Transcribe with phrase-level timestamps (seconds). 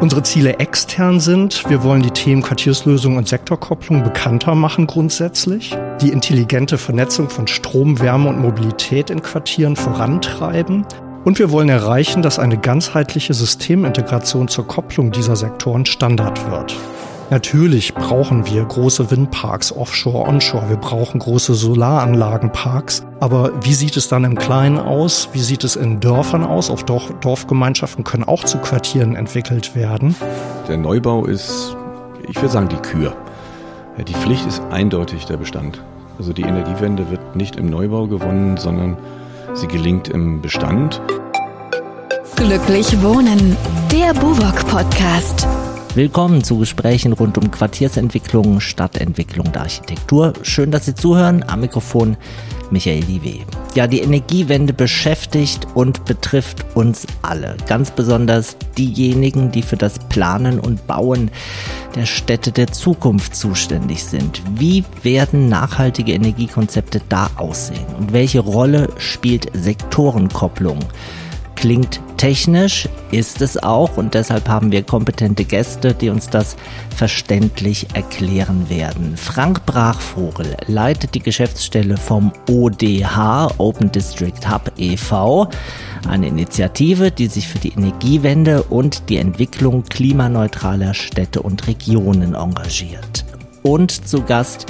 [0.00, 6.10] Unsere Ziele extern sind, wir wollen die Themen Quartierslösung und Sektorkopplung bekannter machen grundsätzlich, die
[6.10, 10.86] intelligente Vernetzung von Strom, Wärme und Mobilität in Quartieren vorantreiben
[11.24, 16.76] und wir wollen erreichen, dass eine ganzheitliche Systemintegration zur Kopplung dieser Sektoren Standard wird.
[17.30, 20.70] Natürlich brauchen wir große Windparks offshore, onshore.
[20.70, 23.04] Wir brauchen große Solaranlagenparks.
[23.20, 25.28] Aber wie sieht es dann im Kleinen aus?
[25.32, 26.70] Wie sieht es in Dörfern aus?
[26.70, 30.16] Auch Dorf Dorfgemeinschaften können auch zu Quartieren entwickelt werden.
[30.68, 31.76] Der Neubau ist,
[32.26, 33.14] ich würde sagen, die Kür.
[34.06, 35.82] Die Pflicht ist eindeutig der Bestand.
[36.18, 38.96] Also die Energiewende wird nicht im Neubau gewonnen, sondern
[39.52, 41.02] sie gelingt im Bestand.
[42.36, 43.56] Glücklich wohnen,
[43.92, 45.46] der Buwok Podcast.
[45.94, 50.32] Willkommen zu Gesprächen rund um Quartiersentwicklung, Stadtentwicklung der Architektur.
[50.42, 51.42] Schön, dass Sie zuhören.
[51.48, 52.16] Am Mikrofon
[52.70, 53.44] Michael Liwe.
[53.74, 57.56] Ja, die Energiewende beschäftigt und betrifft uns alle.
[57.66, 61.30] Ganz besonders diejenigen, die für das Planen und Bauen
[61.96, 64.42] der Städte der Zukunft zuständig sind.
[64.56, 67.86] Wie werden nachhaltige Energiekonzepte da aussehen?
[67.98, 70.78] Und welche Rolle spielt Sektorenkopplung?
[71.58, 76.54] Klingt technisch, ist es auch und deshalb haben wir kompetente Gäste, die uns das
[76.94, 79.16] verständlich erklären werden.
[79.16, 85.48] Frank Brachvogel leitet die Geschäftsstelle vom ODH, Open District Hub e.V.,
[86.08, 93.24] eine Initiative, die sich für die Energiewende und die Entwicklung klimaneutraler Städte und Regionen engagiert.
[93.64, 94.66] Und zu Gast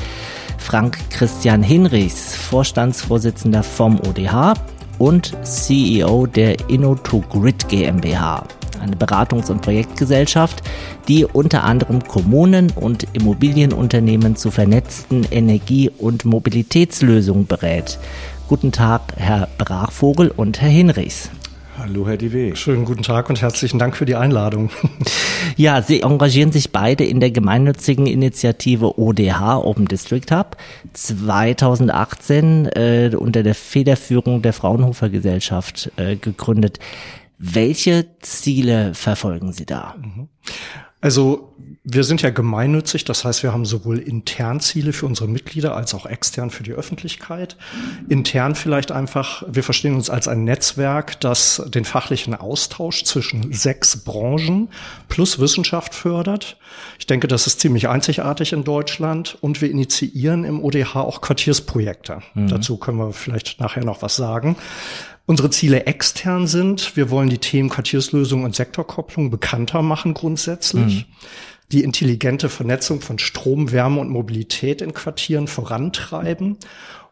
[0.57, 4.55] Frank Christian Hinrichs, Vorstandsvorsitzender vom ODH,
[4.99, 8.45] und CEO der Inno2Grid GmbH,
[8.81, 10.63] eine Beratungs- und Projektgesellschaft,
[11.09, 17.99] die unter anderem Kommunen und Immobilienunternehmen zu vernetzten Energie- und Mobilitätslösungen berät.
[18.49, 21.31] Guten Tag, Herr Brachvogel und Herr Hinrichs.
[21.79, 22.57] Hallo, Herr DW.
[22.57, 24.71] Schönen guten Tag und herzlichen Dank für die Einladung.
[25.57, 30.57] Ja, Sie engagieren sich beide in der gemeinnützigen Initiative ODH, Open District Hub,
[30.93, 36.79] 2018 äh, unter der Federführung der Fraunhofer Gesellschaft äh, gegründet.
[37.39, 39.97] Welche Ziele verfolgen Sie da?
[41.01, 41.55] Also
[41.91, 45.95] wir sind ja gemeinnützig, das heißt, wir haben sowohl intern Ziele für unsere Mitglieder als
[45.95, 47.57] auch extern für die Öffentlichkeit.
[48.11, 53.97] Intern vielleicht einfach, wir verstehen uns als ein Netzwerk, das den fachlichen Austausch zwischen sechs
[54.05, 54.69] Branchen
[55.09, 56.59] plus Wissenschaft fördert.
[56.99, 62.19] Ich denke, das ist ziemlich einzigartig in Deutschland und wir initiieren im ODH auch Quartiersprojekte.
[62.35, 62.49] Mhm.
[62.49, 64.57] Dazu können wir vielleicht nachher noch was sagen
[65.25, 66.97] unsere Ziele extern sind.
[66.97, 71.07] Wir wollen die Themen Quartierslösung und Sektorkopplung bekannter machen grundsätzlich.
[71.07, 71.15] Mhm.
[71.73, 76.57] Die intelligente Vernetzung von Strom, Wärme und Mobilität in Quartieren vorantreiben.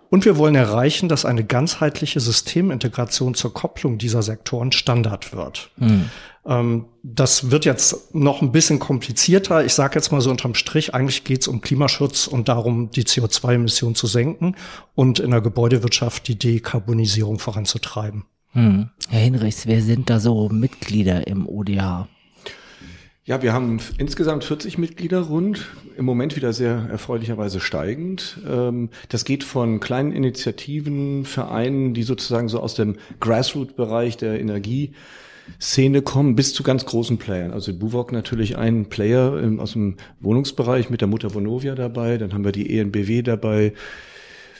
[0.08, 5.70] Und wir wollen erreichen, dass eine ganzheitliche Systemintegration zur Kopplung dieser Sektoren Standard wird.
[5.76, 6.10] Mhm.
[6.46, 9.64] Ähm, das wird jetzt noch ein bisschen komplizierter.
[9.64, 13.04] Ich sage jetzt mal so unterm Strich, eigentlich geht es um Klimaschutz und darum, die
[13.04, 14.54] CO2-Emissionen zu senken
[14.94, 18.24] und in der Gebäudewirtschaft die Dekarbonisierung voranzutreiben.
[18.52, 18.90] Hm.
[19.08, 22.08] Herr Hinrichs, wer sind da so Mitglieder im ODH?
[23.26, 25.66] Ja, wir haben insgesamt 40 Mitglieder rund,
[25.96, 28.38] im Moment wieder sehr erfreulicherweise steigend.
[28.48, 34.92] Ähm, das geht von kleinen Initiativen, Vereinen, die sozusagen so aus dem Grassroot-Bereich der Energie
[35.60, 37.50] Szene kommen bis zu ganz großen Playern.
[37.50, 42.32] Also Buwok natürlich ein Player ähm, aus dem Wohnungsbereich mit der Mutter Vonovia dabei, dann
[42.32, 43.72] haben wir die ENBW dabei.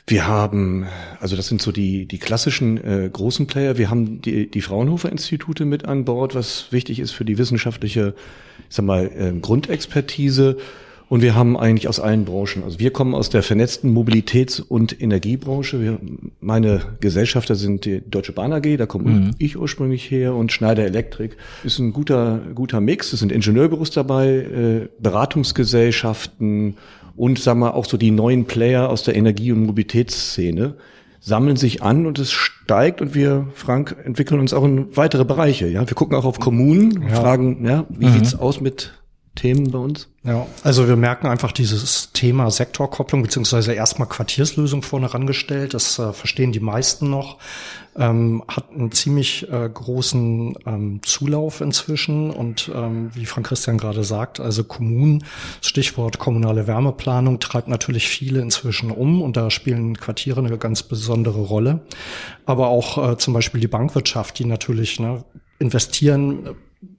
[0.08, 0.86] Wir haben,
[1.18, 3.76] also das sind so die, die klassischen äh, großen Player.
[3.76, 8.14] Wir haben die, die Fraunhofer Institute mit an Bord, was wichtig ist für die wissenschaftliche,
[8.68, 10.58] ich sag mal, äh, Grundexpertise.
[11.08, 15.00] Und wir haben eigentlich aus allen Branchen, also wir kommen aus der vernetzten Mobilitäts- und
[15.00, 15.80] Energiebranche.
[15.80, 16.00] Wir,
[16.40, 19.30] meine Gesellschafter sind die Deutsche Bahn AG, da komme mhm.
[19.38, 23.12] ich ursprünglich her und Schneider Elektrik ist ein guter, guter Mix.
[23.12, 26.76] Es sind Ingenieurbüros dabei, äh, Beratungsgesellschaften
[27.16, 30.74] und sagen wir auch so die neuen Player aus der Energie- und Mobilitätsszene
[31.20, 35.66] sammeln sich an und es steigt und wir, Frank, entwickeln uns auch in weitere Bereiche.
[35.66, 37.16] Ja, wir gucken auch auf Kommunen, ja.
[37.16, 38.12] fragen, ja, wie mhm.
[38.12, 38.92] sieht's aus mit
[39.36, 40.08] Themen bei uns?
[40.24, 45.72] Ja, also wir merken einfach dieses Thema Sektorkopplung beziehungsweise erstmal Quartierslösung vorne rangestellt.
[45.72, 47.38] Das äh, verstehen die meisten noch.
[47.94, 54.02] Ähm, hat einen ziemlich äh, großen ähm, Zulauf inzwischen und ähm, wie Frank Christian gerade
[54.02, 55.24] sagt, also Kommunen,
[55.60, 61.40] Stichwort kommunale Wärmeplanung, treibt natürlich viele inzwischen um und da spielen Quartiere eine ganz besondere
[61.40, 61.86] Rolle.
[62.44, 65.24] Aber auch äh, zum Beispiel die Bankwirtschaft, die natürlich ne,
[65.58, 66.56] investieren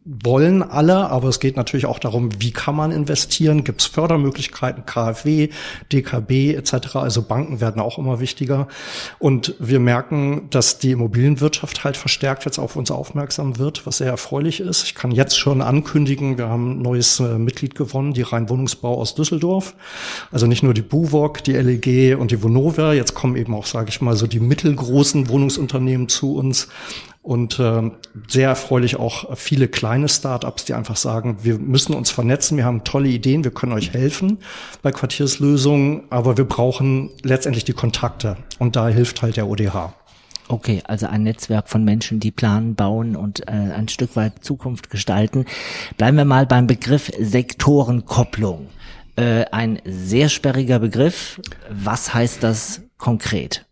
[0.09, 4.86] wollen alle, aber es geht natürlich auch darum, wie kann man investieren, gibt es Fördermöglichkeiten,
[4.86, 5.50] KfW,
[5.92, 6.95] DKB etc.
[6.95, 8.69] Also Banken werden auch immer wichtiger.
[9.19, 14.07] Und wir merken, dass die Immobilienwirtschaft halt verstärkt jetzt auf uns aufmerksam wird, was sehr
[14.07, 14.83] erfreulich ist.
[14.83, 19.13] Ich kann jetzt schon ankündigen, wir haben ein neues äh, Mitglied gewonnen, die Rhein-Wohnungsbau aus
[19.13, 19.75] Düsseldorf.
[20.31, 23.89] Also nicht nur die BUWOG, die LEG und die Vonovia, jetzt kommen eben auch, sage
[23.89, 26.69] ich mal, so die mittelgroßen Wohnungsunternehmen zu uns
[27.27, 27.91] und äh,
[28.29, 32.85] sehr erfreulich auch viele kleine Startups, die einfach sagen, wir müssen uns vernetzen, wir haben
[32.85, 34.38] tolle Ideen, wir können euch helfen
[34.81, 39.94] bei Quartierslösungen, aber wir brauchen letztendlich die Kontakte und da hilft halt der ODH.
[40.47, 44.89] Okay, also ein Netzwerk von Menschen, die planen, bauen und äh, ein Stück weit Zukunft
[44.89, 45.45] gestalten.
[45.97, 48.68] Bleiben wir mal beim Begriff Sektorenkopplung.
[49.18, 51.41] Äh, ein sehr sperriger Begriff.
[51.69, 53.65] Was heißt das konkret?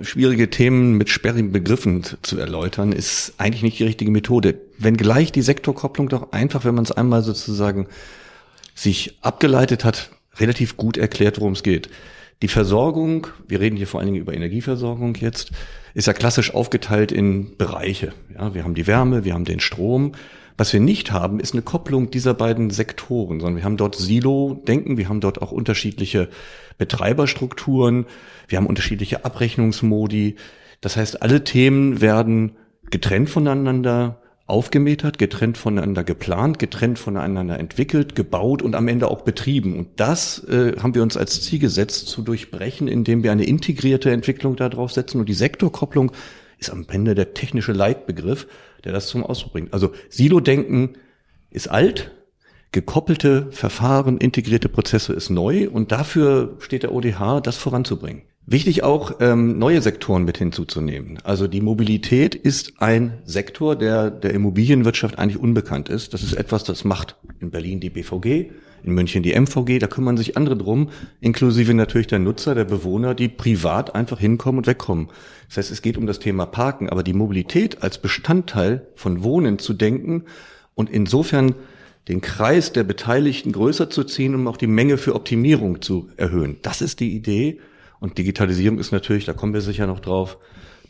[0.00, 4.58] Schwierige Themen mit sperrigen Begriffen zu erläutern, ist eigentlich nicht die richtige Methode.
[4.78, 7.86] Wenn gleich die Sektorkopplung doch einfach, wenn man es einmal sozusagen
[8.74, 11.90] sich abgeleitet hat, relativ gut erklärt, worum es geht.
[12.40, 15.52] Die Versorgung, wir reden hier vor allen Dingen über Energieversorgung jetzt,
[15.94, 18.14] ist ja klassisch aufgeteilt in Bereiche.
[18.34, 20.12] Ja, wir haben die Wärme, wir haben den Strom.
[20.56, 24.96] Was wir nicht haben, ist eine Kopplung dieser beiden Sektoren, sondern wir haben dort Silo-Denken,
[24.96, 26.28] wir haben dort auch unterschiedliche
[26.78, 28.06] Betreiberstrukturen,
[28.48, 30.36] wir haben unterschiedliche Abrechnungsmodi.
[30.80, 32.56] Das heißt, alle Themen werden
[32.90, 39.78] getrennt voneinander aufgemetert, getrennt voneinander geplant, getrennt voneinander entwickelt, gebaut und am Ende auch betrieben.
[39.78, 44.10] Und das äh, haben wir uns als Ziel gesetzt zu durchbrechen, indem wir eine integrierte
[44.10, 45.20] Entwicklung darauf setzen.
[45.20, 46.12] Und die Sektorkopplung
[46.58, 48.46] ist am Ende der technische Leitbegriff,
[48.84, 49.72] der das zum Ausdruck bringt.
[49.72, 50.96] Also Silo-Denken
[51.50, 52.10] ist alt,
[52.72, 58.22] gekoppelte Verfahren, integrierte Prozesse ist neu und dafür steht der ODH, das voranzubringen.
[58.44, 61.18] Wichtig auch, ähm, neue Sektoren mit hinzuzunehmen.
[61.22, 66.12] Also die Mobilität ist ein Sektor, der der Immobilienwirtschaft eigentlich unbekannt ist.
[66.12, 68.50] Das ist etwas, das macht in Berlin die BVG,
[68.82, 70.88] in München die MVG, da kümmern sich andere drum,
[71.20, 75.08] inklusive natürlich der Nutzer, der Bewohner, die privat einfach hinkommen und wegkommen.
[75.46, 79.60] Das heißt, es geht um das Thema Parken, aber die Mobilität als Bestandteil von Wohnen
[79.60, 80.24] zu denken
[80.74, 81.54] und insofern
[82.08, 86.56] den Kreis der Beteiligten größer zu ziehen, um auch die Menge für Optimierung zu erhöhen.
[86.62, 87.60] Das ist die Idee
[88.00, 90.38] und Digitalisierung ist natürlich, da kommen wir sicher noch drauf,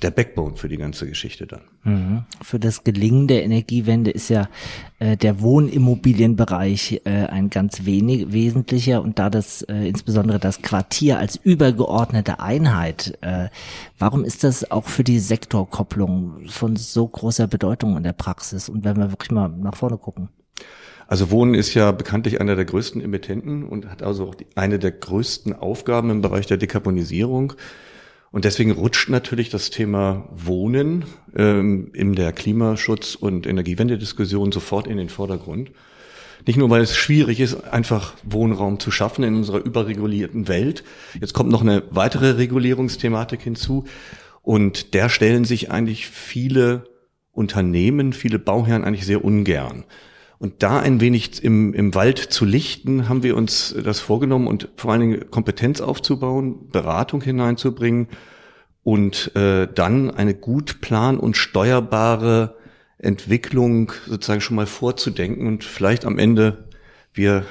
[0.02, 1.60] der Backbone für die ganze Geschichte dann.
[1.84, 2.24] Mhm.
[2.42, 4.48] Für das Gelingen der Energiewende ist ja
[4.98, 11.18] äh, der Wohnimmobilienbereich äh, ein ganz wenig wesentlicher und da das äh, insbesondere das Quartier
[11.18, 13.48] als übergeordnete Einheit, äh,
[13.98, 18.84] warum ist das auch für die Sektorkopplung von so großer Bedeutung in der Praxis und
[18.84, 20.28] wenn wir wirklich mal nach vorne gucken?
[21.12, 24.78] Also Wohnen ist ja bekanntlich einer der größten Emittenten und hat also auch die, eine
[24.78, 27.52] der größten Aufgaben im Bereich der Dekarbonisierung.
[28.30, 31.04] Und deswegen rutscht natürlich das Thema Wohnen
[31.36, 35.72] ähm, in der Klimaschutz- und Energiewendediskussion sofort in den Vordergrund.
[36.46, 40.82] Nicht nur, weil es schwierig ist, einfach Wohnraum zu schaffen in unserer überregulierten Welt.
[41.20, 43.84] Jetzt kommt noch eine weitere Regulierungsthematik hinzu.
[44.40, 46.84] Und der stellen sich eigentlich viele
[47.32, 49.84] Unternehmen, viele Bauherren eigentlich sehr ungern.
[50.42, 54.70] Und da ein wenig im, im Wald zu lichten, haben wir uns das vorgenommen und
[54.74, 58.08] vor allen Dingen Kompetenz aufzubauen, Beratung hineinzubringen
[58.82, 62.56] und äh, dann eine gut plan- und steuerbare
[62.98, 66.64] Entwicklung sozusagen schon mal vorzudenken und vielleicht am Ende
[67.14, 67.44] wir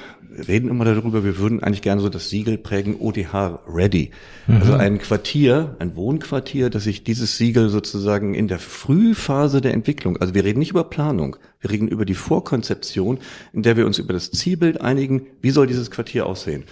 [0.48, 4.10] reden immer darüber, wir würden eigentlich gerne so das Siegel prägen, ODH Ready.
[4.46, 4.56] Mhm.
[4.56, 10.16] Also ein Quartier, ein Wohnquartier, dass sich dieses Siegel sozusagen in der Frühphase der Entwicklung,
[10.16, 13.18] also wir reden nicht über Planung, wir reden über die Vorkonzeption,
[13.52, 16.64] in der wir uns über das Zielbild einigen, wie soll dieses Quartier aussehen.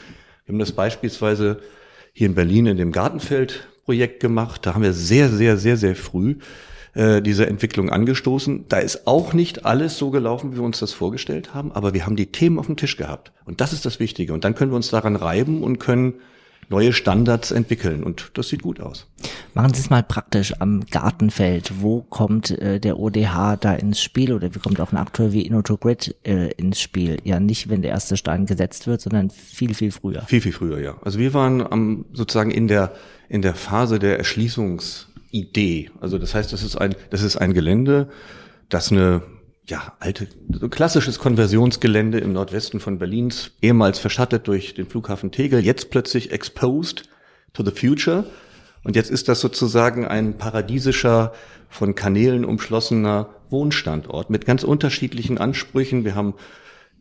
[0.44, 1.61] Wir haben das beispielsweise
[2.12, 4.66] hier in Berlin in dem Gartenfeld-Projekt gemacht.
[4.66, 6.37] Da haben wir sehr, sehr, sehr, sehr früh
[6.94, 8.66] äh, diese Entwicklung angestoßen.
[8.68, 12.06] Da ist auch nicht alles so gelaufen, wie wir uns das vorgestellt haben, aber wir
[12.06, 13.32] haben die Themen auf dem Tisch gehabt.
[13.44, 14.32] Und das ist das Wichtige.
[14.32, 16.14] Und dann können wir uns daran reiben und können
[16.70, 18.02] neue Standards entwickeln.
[18.02, 19.06] Und das sieht gut aus.
[19.54, 21.80] Machen Sie es mal praktisch am Gartenfeld.
[21.80, 25.42] Wo kommt äh, der ODH da ins Spiel oder wie kommt auch ein Akteur wie
[25.42, 27.18] InnoToGrid äh, ins Spiel?
[27.25, 30.23] Ja, nicht, wenn der erste Stein gesetzt wird, sondern viel, viel früher.
[30.23, 30.94] Viel, viel früher, ja.
[31.02, 32.92] Also wir waren am, sozusagen in der,
[33.28, 35.90] in der Phase der Erschließungs- Idee.
[36.00, 38.08] Also das heißt, das ist ein, das ist ein Gelände,
[38.68, 39.22] das eine
[39.66, 45.64] ja, alte, so klassisches Konversionsgelände im Nordwesten von Berlins, ehemals verschattet durch den Flughafen Tegel,
[45.64, 47.04] jetzt plötzlich exposed
[47.52, 48.25] to the future.
[48.82, 51.32] Und jetzt ist das sozusagen ein paradiesischer,
[51.70, 56.04] von Kanälen umschlossener Wohnstandort mit ganz unterschiedlichen Ansprüchen.
[56.04, 56.34] Wir haben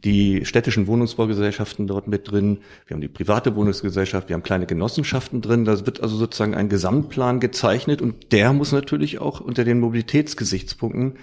[0.03, 5.41] die städtischen Wohnungsbaugesellschaften dort mit drin, wir haben die private Wohnungsgesellschaft, wir haben kleine Genossenschaften
[5.41, 5.65] drin.
[5.65, 11.17] Da wird also sozusagen ein Gesamtplan gezeichnet und der muss natürlich auch unter den Mobilitätsgesichtspunkten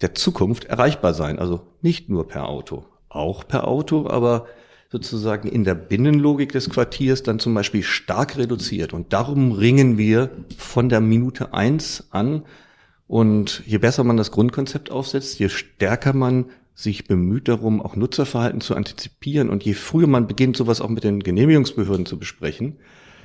[0.00, 1.38] der Zukunft erreichbar sein.
[1.38, 4.46] Also nicht nur per Auto, auch per Auto, aber
[4.90, 8.92] sozusagen in der Binnenlogik des Quartiers dann zum Beispiel stark reduziert.
[8.92, 12.42] Und darum ringen wir von der Minute eins an.
[13.06, 16.46] Und je besser man das Grundkonzept aufsetzt, je stärker man
[16.78, 21.02] sich bemüht darum, auch Nutzerverhalten zu antizipieren und je früher man beginnt, sowas auch mit
[21.02, 22.78] den Genehmigungsbehörden zu besprechen,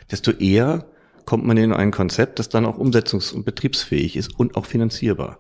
[0.10, 0.88] desto eher
[1.26, 5.38] kommt man in ein Konzept, das dann auch umsetzungs- und betriebsfähig ist und auch finanzierbar.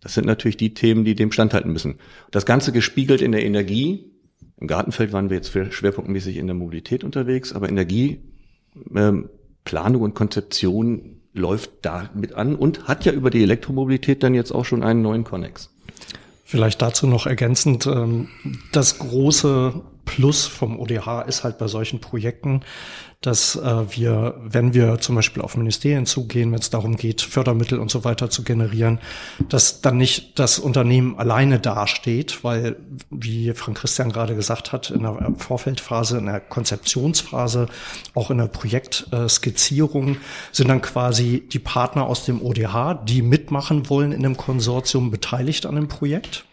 [0.00, 2.00] Das sind natürlich die Themen, die dem standhalten müssen.
[2.32, 4.10] Das Ganze gespiegelt in der Energie.
[4.56, 8.32] Im Gartenfeld waren wir jetzt schwerpunktmäßig in der Mobilität unterwegs, aber Energieplanung
[8.96, 14.50] ähm, und Konzeption läuft da mit an und hat ja über die Elektromobilität dann jetzt
[14.50, 15.71] auch schon einen neuen Connex.
[16.52, 18.28] Vielleicht dazu noch ergänzend, ähm,
[18.72, 19.72] das große
[20.04, 22.62] Plus vom ODH ist halt bei solchen Projekten,
[23.22, 27.78] dass äh, wir, wenn wir zum Beispiel auf Ministerien zugehen, wenn es darum geht, Fördermittel
[27.78, 28.98] und so weiter zu generieren,
[29.48, 32.76] dass dann nicht das Unternehmen alleine dasteht, weil,
[33.10, 37.68] wie Frank Christian gerade gesagt hat, in der Vorfeldphase, in der Konzeptionsphase,
[38.14, 40.16] auch in der Projektskizzierung
[40.50, 45.64] sind dann quasi die Partner aus dem ODH, die mitmachen wollen in dem Konsortium, beteiligt
[45.64, 46.44] an dem Projekt.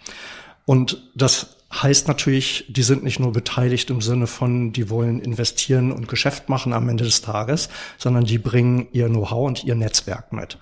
[0.70, 5.92] Und das heißt natürlich, die sind nicht nur beteiligt im Sinne von, die wollen investieren
[5.92, 10.32] und Geschäft machen am Ende des Tages, sondern die bringen ihr Know-how und ihr Netzwerk
[10.32, 10.60] mit.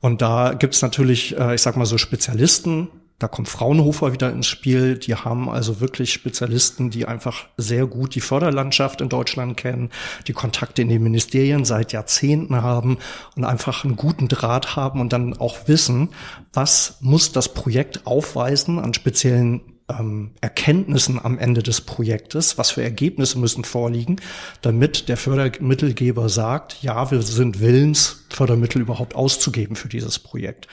[0.00, 2.88] Und da gibt's natürlich, äh, ich sag mal so Spezialisten,
[3.18, 4.98] da kommt Fraunhofer wieder ins Spiel.
[4.98, 9.90] Die haben also wirklich Spezialisten, die einfach sehr gut die Förderlandschaft in Deutschland kennen,
[10.26, 12.98] die Kontakte in den Ministerien seit Jahrzehnten haben
[13.34, 16.10] und einfach einen guten Draht haben und dann auch wissen,
[16.52, 22.82] was muss das Projekt aufweisen an speziellen ähm, Erkenntnissen am Ende des Projektes, was für
[22.82, 24.16] Ergebnisse müssen vorliegen,
[24.62, 30.66] damit der Fördermittelgeber sagt, ja, wir sind willens, Fördermittel überhaupt auszugeben für dieses Projekt.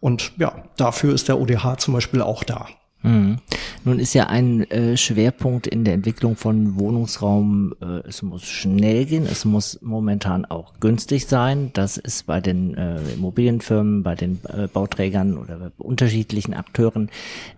[0.00, 2.68] Und ja, dafür ist der ODH zum Beispiel auch da.
[3.02, 3.38] Mhm.
[3.84, 9.04] Nun ist ja ein äh, Schwerpunkt in der Entwicklung von Wohnungsraum, äh, es muss schnell
[9.04, 11.70] gehen, es muss momentan auch günstig sein.
[11.72, 17.10] Das ist bei den äh, Immobilienfirmen, bei den äh, Bauträgern oder bei unterschiedlichen Akteuren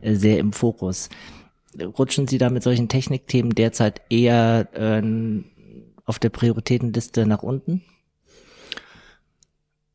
[0.03, 1.09] äh, sehr im Fokus.
[1.81, 5.03] Rutschen Sie da mit solchen Technikthemen derzeit eher äh,
[6.05, 7.83] auf der Prioritätenliste nach unten?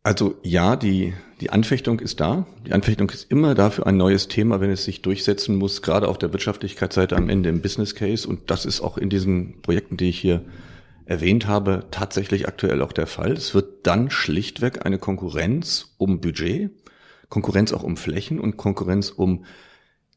[0.04, 2.46] Also ja, die, die Anfechtung ist da.
[2.66, 6.18] Die Anfechtung ist immer dafür ein neues Thema, wenn es sich durchsetzen muss, gerade auf
[6.18, 8.26] der Wirtschaftlichkeitsseite am Ende im Business Case.
[8.26, 10.42] Und das ist auch in diesen Projekten, die ich hier
[11.04, 13.34] erwähnt habe, tatsächlich aktuell auch der Fall.
[13.34, 16.72] Es wird dann schlichtweg eine Konkurrenz um Budget,
[17.28, 19.44] Konkurrenz auch um Flächen und Konkurrenz um,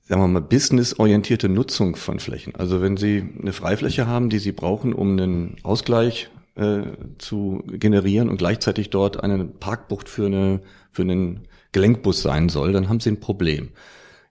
[0.05, 2.55] sagen wir mal, businessorientierte Nutzung von Flächen.
[2.55, 6.83] Also wenn Sie eine Freifläche haben, die Sie brauchen, um einen Ausgleich äh,
[7.19, 10.61] zu generieren und gleichzeitig dort eine Parkbucht für, eine,
[10.91, 13.71] für einen Gelenkbus sein soll, dann haben sie ein Problem.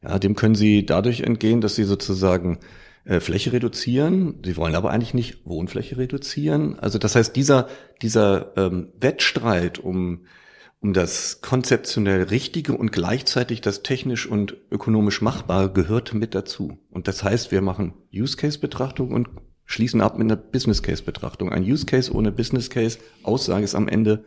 [0.01, 2.59] Ja, dem können sie dadurch entgehen, dass sie sozusagen
[3.05, 4.39] äh, Fläche reduzieren.
[4.43, 6.79] Sie wollen aber eigentlich nicht Wohnfläche reduzieren.
[6.79, 7.67] Also das heißt, dieser,
[8.01, 10.25] dieser ähm, Wettstreit um,
[10.79, 16.79] um das konzeptionell Richtige und gleichzeitig das technisch und ökonomisch Machbare gehört mit dazu.
[16.89, 19.29] Und das heißt, wir machen Use-Case-Betrachtung und
[19.65, 21.51] schließen ab mit einer Business Case Betrachtung.
[21.51, 24.23] Ein Use Case ohne Business Case Aussage ist am Ende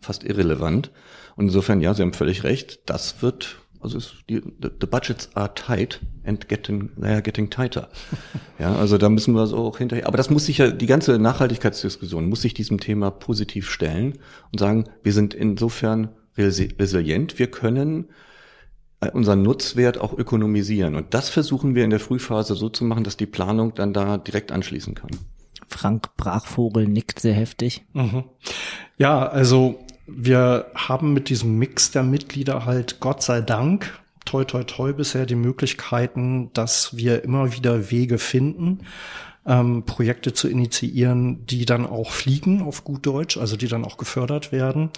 [0.00, 0.90] fast irrelevant.
[1.36, 2.80] Und insofern, ja, Sie haben völlig recht.
[2.86, 7.88] Das wird, also ist die, the, the budgets are tight and getting, are getting tighter.
[8.58, 10.06] ja, also da müssen wir so auch hinterher.
[10.06, 14.18] Aber das muss sich ja, die ganze Nachhaltigkeitsdiskussion muss sich diesem Thema positiv stellen
[14.52, 17.38] und sagen, wir sind insofern resilient.
[17.38, 18.08] Wir können
[19.10, 20.94] unseren Nutzwert auch ökonomisieren.
[20.94, 24.18] Und das versuchen wir in der Frühphase so zu machen, dass die Planung dann da
[24.18, 25.10] direkt anschließen kann.
[25.66, 27.84] Frank Brachvogel nickt sehr heftig.
[27.94, 28.24] Mhm.
[28.98, 34.64] Ja, also wir haben mit diesem Mix der Mitglieder halt Gott sei Dank toi toi
[34.64, 38.80] toi bisher die Möglichkeiten, dass wir immer wieder Wege finden,
[39.46, 43.96] ähm, Projekte zu initiieren, die dann auch fliegen auf gut Deutsch, also die dann auch
[43.96, 44.90] gefördert werden.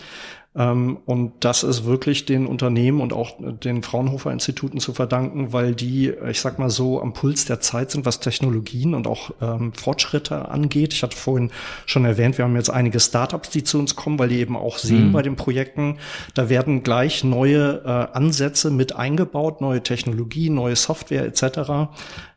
[0.57, 5.75] Ähm, und das ist wirklich den Unternehmen und auch den Fraunhofer Instituten zu verdanken, weil
[5.75, 9.73] die, ich sag mal so, am Puls der Zeit sind, was Technologien und auch ähm,
[9.73, 10.93] Fortschritte angeht.
[10.93, 11.51] Ich hatte vorhin
[11.87, 14.79] schon erwähnt, wir haben jetzt einige Startups, die zu uns kommen, weil die eben auch
[14.79, 15.13] sehen mhm.
[15.13, 15.99] bei den Projekten,
[16.35, 21.91] da werden gleich neue äh, Ansätze mit eingebaut, neue Technologie, neue Software etc.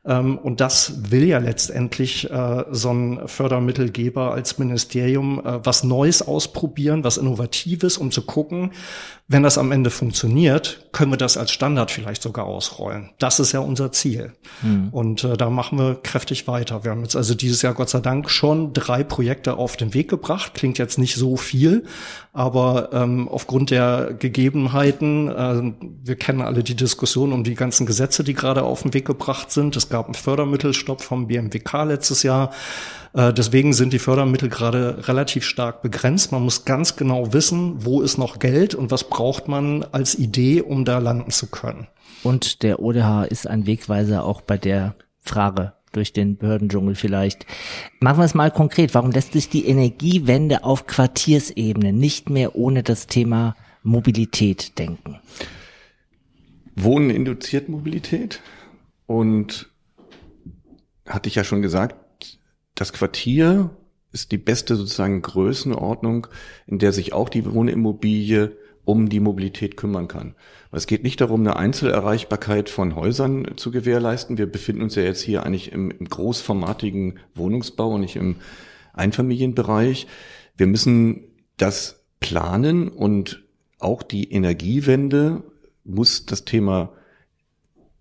[0.07, 6.21] Ähm, und das will ja letztendlich äh, so ein Fördermittelgeber als Ministerium äh, was Neues
[6.21, 8.71] ausprobieren, was Innovatives, um zu gucken,
[9.29, 13.09] wenn das am Ende funktioniert, können wir das als Standard vielleicht sogar ausrollen.
[13.19, 14.31] Das ist ja unser Ziel.
[14.61, 14.87] Hm.
[14.91, 16.85] Und äh, da machen wir kräftig weiter.
[16.85, 20.09] Wir haben jetzt also dieses Jahr Gott sei Dank schon drei Projekte auf den Weg
[20.09, 20.53] gebracht.
[20.53, 21.83] Klingt jetzt nicht so viel,
[22.31, 25.73] aber ähm, aufgrund der Gegebenheiten, äh,
[26.05, 29.51] wir kennen alle die Diskussion um die ganzen Gesetze, die gerade auf den Weg gebracht
[29.51, 29.75] sind.
[29.75, 32.51] Es gab einen Fördermittelstopp vom BMWK letztes Jahr.
[33.13, 36.31] Äh, deswegen sind die Fördermittel gerade relativ stark begrenzt.
[36.31, 40.61] Man muss ganz genau wissen, wo ist noch Geld und was braucht man als Idee,
[40.61, 41.87] um da landen zu können.
[42.21, 47.47] Und der ODH ist ein Wegweiser auch bei der Frage durch den Behördendschungel vielleicht.
[47.99, 48.93] Machen wir es mal konkret.
[48.93, 55.17] Warum lässt sich die Energiewende auf Quartiersebene nicht mehr ohne das Thema Mobilität denken?
[56.75, 58.41] Wohnen induziert Mobilität
[59.07, 59.71] und
[61.07, 61.95] hatte ich ja schon gesagt,
[62.75, 63.71] das Quartier
[64.11, 66.27] ist die beste sozusagen Größenordnung,
[66.65, 70.33] in der sich auch die Wohnimmobilie um die Mobilität kümmern kann.
[70.71, 74.37] Es geht nicht darum, eine Einzelerreichbarkeit von Häusern zu gewährleisten.
[74.37, 78.37] Wir befinden uns ja jetzt hier eigentlich im, im großformatigen Wohnungsbau und nicht im
[78.93, 80.07] Einfamilienbereich.
[80.55, 81.25] Wir müssen
[81.57, 83.43] das planen und
[83.79, 85.43] auch die Energiewende
[85.83, 86.93] muss das Thema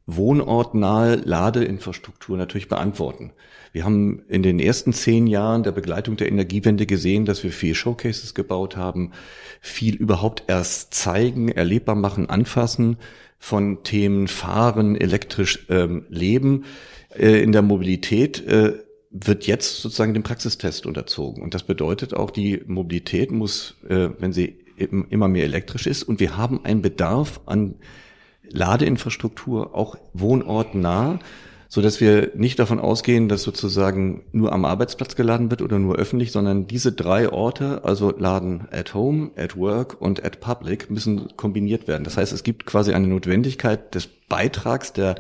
[0.07, 3.33] wohnortnahe Ladeinfrastruktur natürlich beantworten.
[3.73, 7.75] Wir haben in den ersten zehn Jahren der Begleitung der Energiewende gesehen, dass wir viel
[7.75, 9.13] Showcases gebaut haben,
[9.61, 12.97] viel überhaupt erst zeigen, erlebbar machen, anfassen
[13.39, 16.65] von Themen Fahren, elektrisch ähm, Leben
[17.19, 18.47] äh, in der Mobilität.
[18.47, 18.75] Äh,
[19.11, 21.43] wird jetzt sozusagen dem Praxistest unterzogen.
[21.43, 26.21] Und das bedeutet auch, die Mobilität muss, äh, wenn sie immer mehr elektrisch ist, und
[26.21, 27.77] wir haben einen Bedarf an
[28.51, 31.19] Ladeinfrastruktur auch wohnortnah,
[31.69, 35.97] so dass wir nicht davon ausgehen, dass sozusagen nur am Arbeitsplatz geladen wird oder nur
[35.97, 41.37] öffentlich, sondern diese drei Orte, also Laden at home, at work und at public, müssen
[41.37, 42.05] kombiniert werden.
[42.05, 45.17] Das heißt, es gibt quasi eine Notwendigkeit des Beitrags der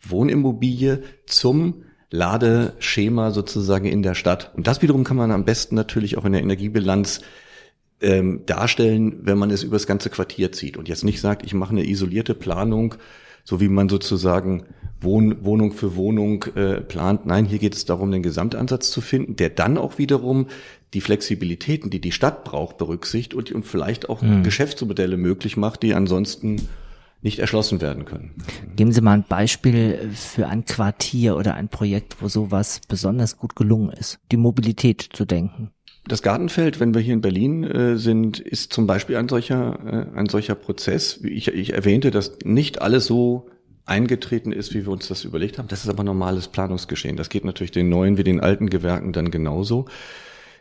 [0.00, 4.52] Wohnimmobilie zum Ladeschema sozusagen in der Stadt.
[4.54, 7.20] Und das wiederum kann man am besten natürlich auch in der Energiebilanz
[8.02, 11.72] ähm, darstellen, wenn man es übers ganze Quartier zieht und jetzt nicht sagt, ich mache
[11.72, 12.96] eine isolierte Planung,
[13.44, 14.64] so wie man sozusagen
[15.00, 17.26] Wohn Wohnung für Wohnung äh, plant.
[17.26, 20.46] Nein, hier geht es darum, den Gesamtansatz zu finden, der dann auch wiederum
[20.94, 24.42] die Flexibilitäten, die die Stadt braucht, berücksichtigt und, und vielleicht auch mhm.
[24.42, 26.68] Geschäftsmodelle möglich macht, die ansonsten
[27.22, 28.32] nicht erschlossen werden können.
[28.74, 33.54] Geben Sie mal ein Beispiel für ein Quartier oder ein Projekt, wo sowas besonders gut
[33.54, 35.70] gelungen ist, die Mobilität zu denken.
[36.06, 39.78] Das Gartenfeld, wenn wir hier in Berlin äh, sind, ist zum Beispiel ein solcher,
[40.14, 41.20] äh, ein solcher Prozess.
[41.22, 43.48] Ich, ich erwähnte, dass nicht alles so
[43.84, 45.68] eingetreten ist, wie wir uns das überlegt haben.
[45.68, 47.16] Das ist aber normales Planungsgeschehen.
[47.16, 49.86] Das geht natürlich den neuen wie den alten Gewerken dann genauso.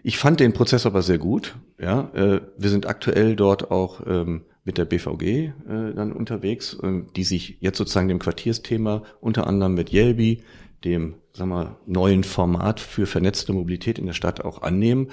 [0.03, 1.55] Ich fand den Prozess aber sehr gut.
[1.79, 5.53] Ja, äh, wir sind aktuell dort auch ähm, mit der BVG
[5.95, 10.43] dann unterwegs, äh, die sich jetzt sozusagen dem Quartiersthema unter anderem mit Yelby,
[10.83, 15.09] dem sagen wir, neuen Format für vernetzte Mobilität in der Stadt auch annehmen.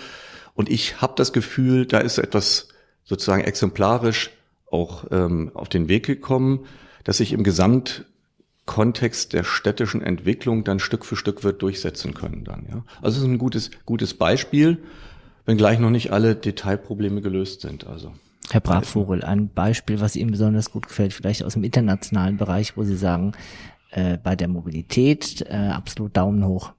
[0.55, 2.69] Und ich habe das Gefühl, da ist etwas
[3.05, 4.31] sozusagen exemplarisch
[4.71, 6.67] auch ähm, auf den Weg gekommen,
[7.05, 12.67] dass sich im Gesamtkontext der städtischen Entwicklung dann Stück für Stück wird durchsetzen können dann.
[12.69, 12.85] Ja?
[13.01, 14.79] Also es ist ein gutes, gutes Beispiel,
[15.47, 17.87] wenngleich noch nicht alle Detailprobleme gelöst sind.
[17.87, 18.13] Also.
[18.51, 22.83] Herr Brachvogel, ein Beispiel, was Ihnen besonders gut gefällt, vielleicht aus dem internationalen Bereich, wo
[22.83, 23.33] Sie sagen,
[23.91, 26.73] äh, bei der Mobilität äh, absolut Daumen hoch.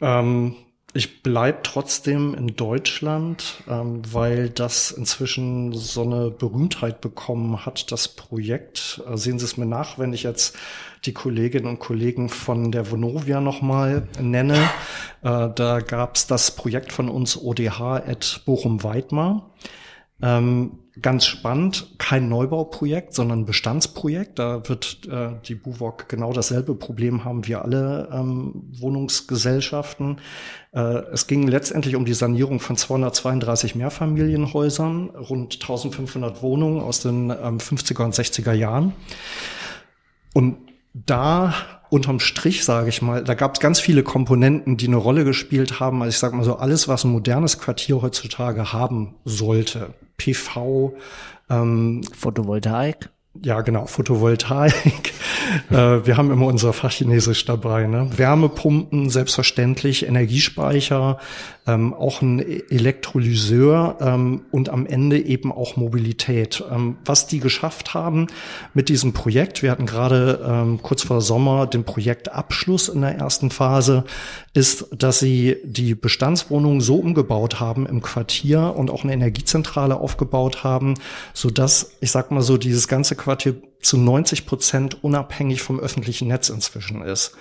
[0.00, 0.56] Ähm,
[0.94, 8.08] ich bleib trotzdem in Deutschland, ähm, weil das inzwischen so eine Berühmtheit bekommen hat, das
[8.08, 9.02] Projekt.
[9.08, 10.56] Äh, sehen Sie es mir nach, wenn ich jetzt
[11.06, 14.58] die Kolleginnen und Kollegen von der Vonovia nochmal nenne.
[15.22, 19.50] Äh, da gab es das Projekt von uns ODH at Bochum-Weidmar.
[20.20, 24.38] Ähm, ganz spannend, kein Neubauprojekt, sondern Bestandsprojekt.
[24.38, 30.20] Da wird äh, die BUWOG genau dasselbe Problem haben wie alle ähm, Wohnungsgesellschaften.
[30.72, 30.80] Äh,
[31.12, 37.58] es ging letztendlich um die Sanierung von 232 Mehrfamilienhäusern, rund 1500 Wohnungen aus den ähm,
[37.58, 38.92] 50er und 60er Jahren.
[40.34, 40.58] Und
[40.92, 41.54] da
[41.92, 45.78] unterm Strich, sage ich mal, da gab es ganz viele Komponenten, die eine Rolle gespielt
[45.78, 46.00] haben.
[46.02, 49.92] Also ich sage mal so, alles, was ein modernes Quartier heutzutage haben sollte.
[50.16, 50.94] PV,
[51.50, 53.10] ähm, Photovoltaik.
[53.42, 55.12] Ja, genau, Photovoltaik.
[55.70, 57.86] äh, wir haben immer unser Fachchinesisch dabei.
[57.86, 58.08] Ne?
[58.16, 61.18] Wärmepumpen, selbstverständlich, Energiespeicher,
[61.66, 66.62] ähm, auch ein Elektrolyseur ähm, und am Ende eben auch Mobilität.
[66.70, 68.26] Ähm, was die geschafft haben
[68.74, 73.50] mit diesem Projekt, wir hatten gerade ähm, kurz vor Sommer den Projektabschluss in der ersten
[73.50, 74.04] Phase,
[74.54, 80.64] ist, dass sie die Bestandswohnungen so umgebaut haben im Quartier und auch eine Energiezentrale aufgebaut
[80.64, 80.94] haben,
[81.32, 86.28] so dass ich sag mal so dieses ganze Quartier zu 90 Prozent unabhängig vom öffentlichen
[86.28, 87.32] Netz inzwischen ist.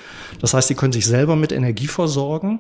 [0.41, 2.59] Das heißt, sie können sich selber mit Energie versorgen,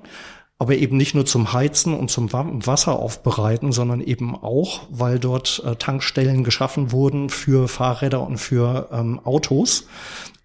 [0.61, 5.63] aber eben nicht nur zum Heizen und zum Wasser aufbereiten, sondern eben auch, weil dort
[5.65, 9.87] äh, Tankstellen geschaffen wurden für Fahrräder und für ähm, Autos,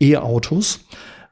[0.00, 0.80] E-Autos.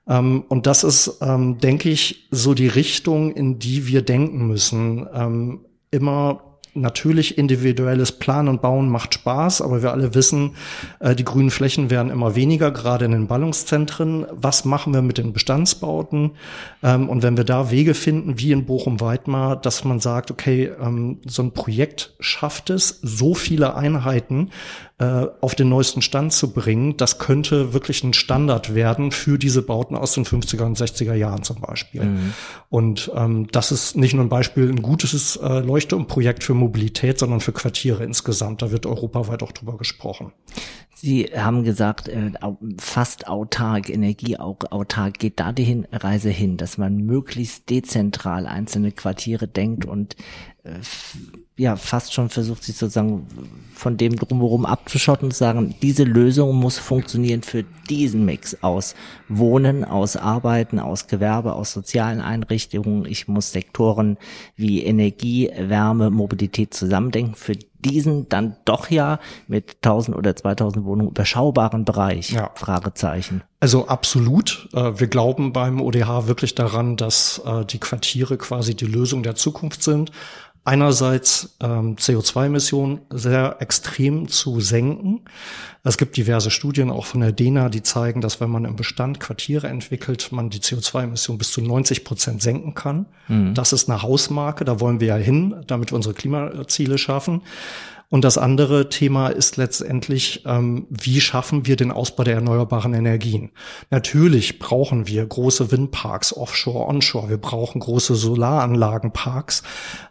[0.06, 5.08] Ähm, und das ist, ähm, denke ich, so die Richtung, in die wir denken müssen.
[5.14, 10.56] Ähm, immer natürlich individuelles Planen und Bauen macht Spaß, aber wir alle wissen,
[11.00, 14.26] äh, die grünen Flächen werden immer weniger, gerade in den Ballungszentren.
[14.30, 16.32] Was machen wir mit den Bestandsbauten?
[16.82, 21.18] Ähm, und wenn wir da Wege finden, wie in Bochum-Weidmar, dass man sagt, okay, ähm,
[21.26, 24.50] so ein Projekt schafft es, so viele Einheiten
[24.98, 29.62] äh, auf den neuesten Stand zu bringen, das könnte wirklich ein Standard werden für diese
[29.62, 32.04] Bauten aus den 50er und 60er Jahren zum Beispiel.
[32.04, 32.34] Mhm.
[32.70, 37.40] Und ähm, das ist nicht nur ein Beispiel, ein gutes äh, Leuchtturmprojekt für Mobilität, sondern
[37.40, 38.62] für Quartiere insgesamt.
[38.62, 40.32] Da wird europaweit auch drüber gesprochen.
[40.94, 42.32] Sie haben gesagt, äh,
[42.78, 49.84] fast autark, energieautark geht da die Reise hin, dass man möglichst dezentral einzelne Quartiere denkt
[49.84, 50.16] und
[50.62, 50.78] äh,
[51.56, 53.26] ja fast schon versucht, sich sozusagen
[53.74, 58.94] von dem drumherum abzuschotten und zu sagen, diese Lösung muss funktionieren für diesen Mix aus
[59.28, 63.04] Wohnen, aus Arbeiten, aus Gewerbe, aus sozialen Einrichtungen.
[63.06, 64.16] Ich muss Sektoren
[64.56, 71.10] wie Energie, Wärme, Mobilität zusammendenken für diesen dann doch ja mit 1000 oder 2000 Wohnungen
[71.10, 72.30] überschaubaren Bereich?
[72.30, 72.50] Ja.
[72.54, 73.42] Fragezeichen.
[73.60, 74.68] Also absolut.
[74.72, 79.34] Äh, wir glauben beim ODH wirklich daran, dass äh, die Quartiere quasi die Lösung der
[79.34, 80.10] Zukunft sind
[80.64, 85.20] einerseits ähm, CO2-Emissionen sehr extrem zu senken.
[85.82, 89.20] Es gibt diverse Studien auch von der DENA, die zeigen, dass wenn man im Bestand
[89.20, 93.06] Quartiere entwickelt, man die CO2-Emissionen bis zu 90 Prozent senken kann.
[93.28, 93.52] Mhm.
[93.52, 97.42] Das ist eine Hausmarke, da wollen wir ja hin, damit wir unsere Klimaziele schaffen.
[98.10, 103.50] Und das andere Thema ist letztendlich, ähm, wie schaffen wir den Ausbau der erneuerbaren Energien?
[103.90, 107.28] Natürlich brauchen wir große Windparks, offshore, onshore.
[107.28, 109.64] Wir brauchen große Solaranlagenparks.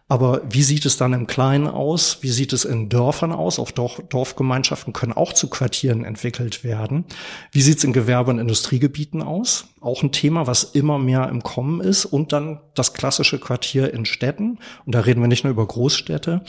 [0.09, 2.17] Aber wie sieht es dann im Kleinen aus?
[2.21, 3.57] Wie sieht es in Dörfern aus?
[3.57, 7.05] Auch Dorf, Dorfgemeinschaften können auch zu Quartieren entwickelt werden.
[7.51, 9.65] Wie sieht es in Gewerbe- und Industriegebieten aus?
[9.79, 12.05] Auch ein Thema, was immer mehr im Kommen ist.
[12.05, 14.59] Und dann das klassische Quartier in Städten.
[14.85, 16.43] Und da reden wir nicht nur über Großstädte.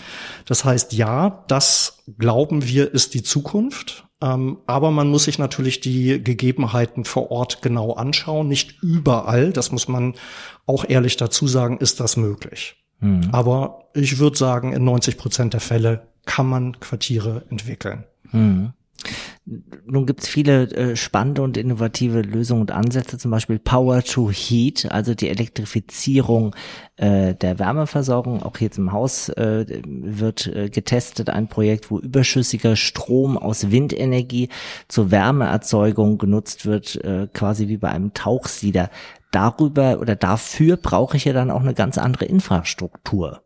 [0.46, 4.04] Das heißt, ja, das glauben wir ist die Zukunft.
[4.20, 8.48] Ähm, aber man muss sich natürlich die Gegebenheiten vor Ort genau anschauen.
[8.48, 10.14] Nicht überall, das muss man
[10.66, 12.83] auch ehrlich dazu sagen, ist das möglich.
[13.00, 13.28] Mhm.
[13.32, 18.04] Aber ich würde sagen, in 90 Prozent der Fälle kann man Quartiere entwickeln.
[18.32, 18.72] Mhm.
[19.86, 24.30] Nun gibt es viele äh, spannende und innovative Lösungen und Ansätze, zum Beispiel Power to
[24.30, 26.54] Heat, also die Elektrifizierung
[26.96, 28.42] äh, der Wärmeversorgung.
[28.42, 34.48] Auch hier im Haus äh, wird äh, getestet ein Projekt, wo überschüssiger Strom aus Windenergie
[34.88, 38.90] zur Wärmeerzeugung genutzt wird, äh, quasi wie bei einem Tauchsieder
[39.30, 43.42] darüber oder dafür brauche ich ja dann auch eine ganz andere Infrastruktur.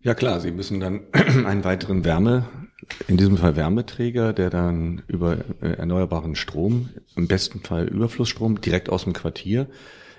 [0.00, 2.46] Ja klar, Sie müssen dann einen weiteren Wärme,
[3.08, 8.88] in diesem Fall Wärmeträger, der dann über äh, erneuerbaren Strom, im besten Fall Überflussstrom, direkt
[8.88, 9.68] aus dem Quartier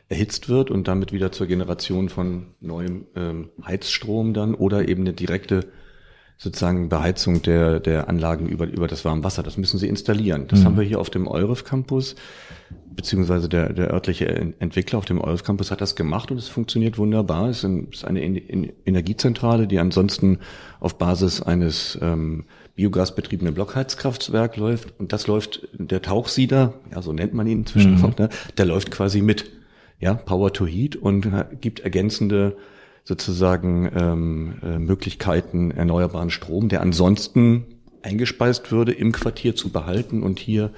[0.09, 5.13] erhitzt wird und damit wieder zur Generation von neuem ähm, Heizstrom dann oder eben eine
[5.13, 5.67] direkte
[6.37, 9.43] sozusagen Beheizung der, der Anlagen über, über das Warmwasser.
[9.43, 10.47] Das müssen sie installieren.
[10.47, 10.65] Das mhm.
[10.65, 12.15] haben wir hier auf dem Euref Campus
[12.97, 14.27] beziehungsweise der, der örtliche
[14.59, 17.47] Entwickler auf dem Olf Campus hat das gemacht und es funktioniert wunderbar.
[17.47, 20.39] Es ist eine Energiezentrale, die ansonsten
[20.79, 22.45] auf Basis eines ähm,
[22.77, 28.05] biogasbetriebenen Blockheizkraftwerk läuft und das läuft, der Tauchsieder, ja so nennt man ihn inzwischen mhm.
[28.05, 29.51] auch, ne, der läuft quasi mit,
[29.99, 31.27] ja, Power to Heat und
[31.59, 32.55] gibt ergänzende
[33.03, 37.65] sozusagen ähm, äh, Möglichkeiten, erneuerbaren Strom, der ansonsten
[38.03, 40.71] eingespeist würde, im Quartier zu behalten und hier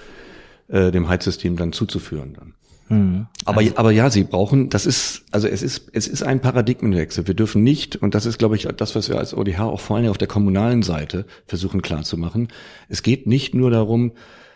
[0.69, 2.53] äh, dem Heizsystem dann zuzuführen dann.
[2.89, 3.28] Mhm.
[3.45, 7.28] Aber, also, aber ja, sie brauchen, das ist, also es ist, es ist ein Paradigmenwechsel.
[7.28, 9.97] Wir dürfen nicht, und das ist, glaube ich, das, was wir als ODH auch vor
[9.97, 12.49] allem auf der kommunalen Seite versuchen klarzumachen.
[12.89, 14.12] Es geht nicht nur darum,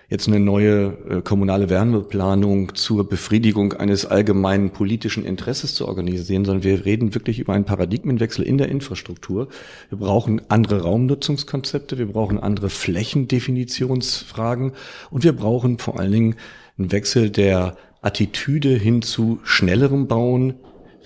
[0.09, 6.63] jetzt eine neue äh, kommunale Wärmeplanung zur Befriedigung eines allgemeinen politischen Interesses zu organisieren, sondern
[6.63, 9.47] wir reden wirklich über einen Paradigmenwechsel in der Infrastruktur.
[9.89, 14.73] Wir brauchen andere Raumnutzungskonzepte, wir brauchen andere Flächendefinitionsfragen
[15.09, 16.35] und wir brauchen vor allen Dingen
[16.77, 20.53] einen Wechsel der Attitüde hin zu schnellerem Bauen,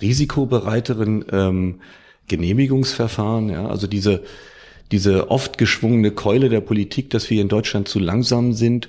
[0.02, 1.80] risikobereiteren ähm,
[2.26, 4.22] Genehmigungsverfahren, ja, also diese,
[4.92, 8.88] diese oft geschwungene Keule der Politik, dass wir in Deutschland zu langsam sind,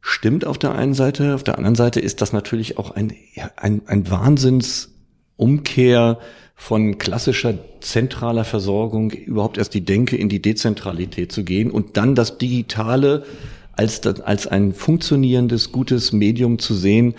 [0.00, 1.34] stimmt auf der einen Seite.
[1.34, 3.12] Auf der anderen Seite ist das natürlich auch ein,
[3.56, 6.18] ein, ein Wahnsinnsumkehr
[6.54, 12.14] von klassischer zentraler Versorgung überhaupt erst die Denke in die Dezentralität zu gehen und dann
[12.14, 13.24] das Digitale
[13.72, 17.14] als, als ein funktionierendes, gutes Medium zu sehen,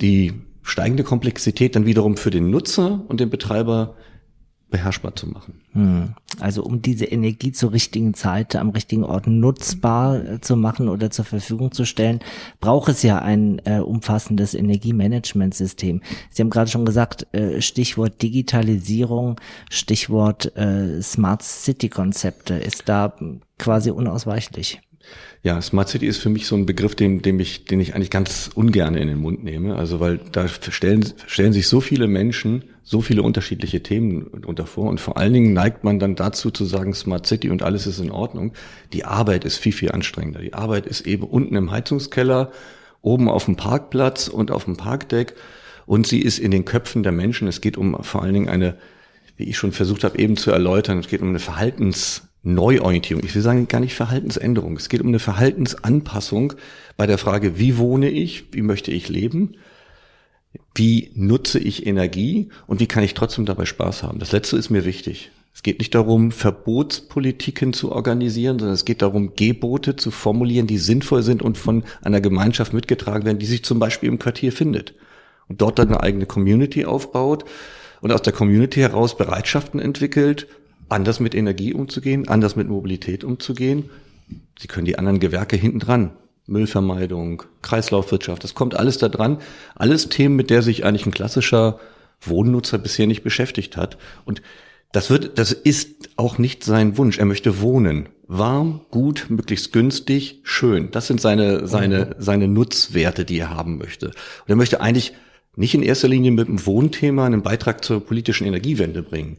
[0.00, 0.32] die
[0.62, 3.96] steigende Komplexität dann wiederum für den Nutzer und den Betreiber
[4.74, 5.60] beherrschbar zu machen.
[5.72, 6.14] Hm.
[6.40, 11.12] Also um diese Energie zur richtigen Zeit am richtigen Ort nutzbar äh, zu machen oder
[11.12, 12.18] zur Verfügung zu stellen,
[12.60, 16.02] braucht es ja ein äh, umfassendes Energiemanagementsystem.
[16.30, 23.14] Sie haben gerade schon gesagt, äh, Stichwort Digitalisierung, Stichwort äh, Smart City Konzepte ist da
[23.58, 24.80] quasi unausweichlich.
[25.42, 28.10] Ja, Smart City ist für mich so ein Begriff, den, den, ich, den ich eigentlich
[28.10, 29.76] ganz ungern in den Mund nehme.
[29.76, 34.90] Also weil da stellen, stellen sich so viele Menschen so viele unterschiedliche Themen unter vor.
[34.90, 37.98] Und vor allen Dingen neigt man dann dazu zu sagen, Smart City und alles ist
[37.98, 38.52] in Ordnung.
[38.92, 40.40] Die Arbeit ist viel, viel anstrengender.
[40.40, 42.52] Die Arbeit ist eben unten im Heizungskeller,
[43.00, 45.34] oben auf dem Parkplatz und auf dem Parkdeck.
[45.86, 47.48] Und sie ist in den Köpfen der Menschen.
[47.48, 48.76] Es geht um vor allen Dingen eine,
[49.38, 53.24] wie ich schon versucht habe eben zu erläutern, es geht um eine Verhaltens Neuorientierung.
[53.24, 54.76] Ich will sagen, gar nicht Verhaltensänderung.
[54.76, 56.52] Es geht um eine Verhaltensanpassung
[56.96, 59.56] bei der Frage, wie wohne ich, wie möchte ich leben,
[60.74, 64.18] wie nutze ich Energie und wie kann ich trotzdem dabei Spaß haben.
[64.18, 65.30] Das Letzte ist mir wichtig.
[65.54, 70.78] Es geht nicht darum, Verbotspolitiken zu organisieren, sondern es geht darum, Gebote zu formulieren, die
[70.78, 74.94] sinnvoll sind und von einer Gemeinschaft mitgetragen werden, die sich zum Beispiel im Quartier findet
[75.48, 77.44] und dort dann eine eigene Community aufbaut
[78.00, 80.48] und aus der Community heraus Bereitschaften entwickelt,
[80.88, 83.90] anders mit Energie umzugehen, anders mit Mobilität umzugehen.
[84.58, 86.12] Sie können die anderen Gewerke hinten dran.
[86.46, 89.38] Müllvermeidung, Kreislaufwirtschaft, das kommt alles da dran.
[89.74, 91.80] Alles Themen, mit der sich eigentlich ein klassischer
[92.20, 93.96] Wohnnutzer bisher nicht beschäftigt hat.
[94.24, 94.42] Und
[94.92, 97.18] das wird, das ist auch nicht sein Wunsch.
[97.18, 98.08] Er möchte wohnen.
[98.26, 100.90] Warm, gut, möglichst günstig, schön.
[100.90, 102.14] Das sind seine, seine, mhm.
[102.18, 104.06] seine Nutzwerte, die er haben möchte.
[104.08, 105.12] Und er möchte eigentlich
[105.56, 109.38] nicht in erster Linie mit dem Wohnthema einen Beitrag zur politischen Energiewende bringen.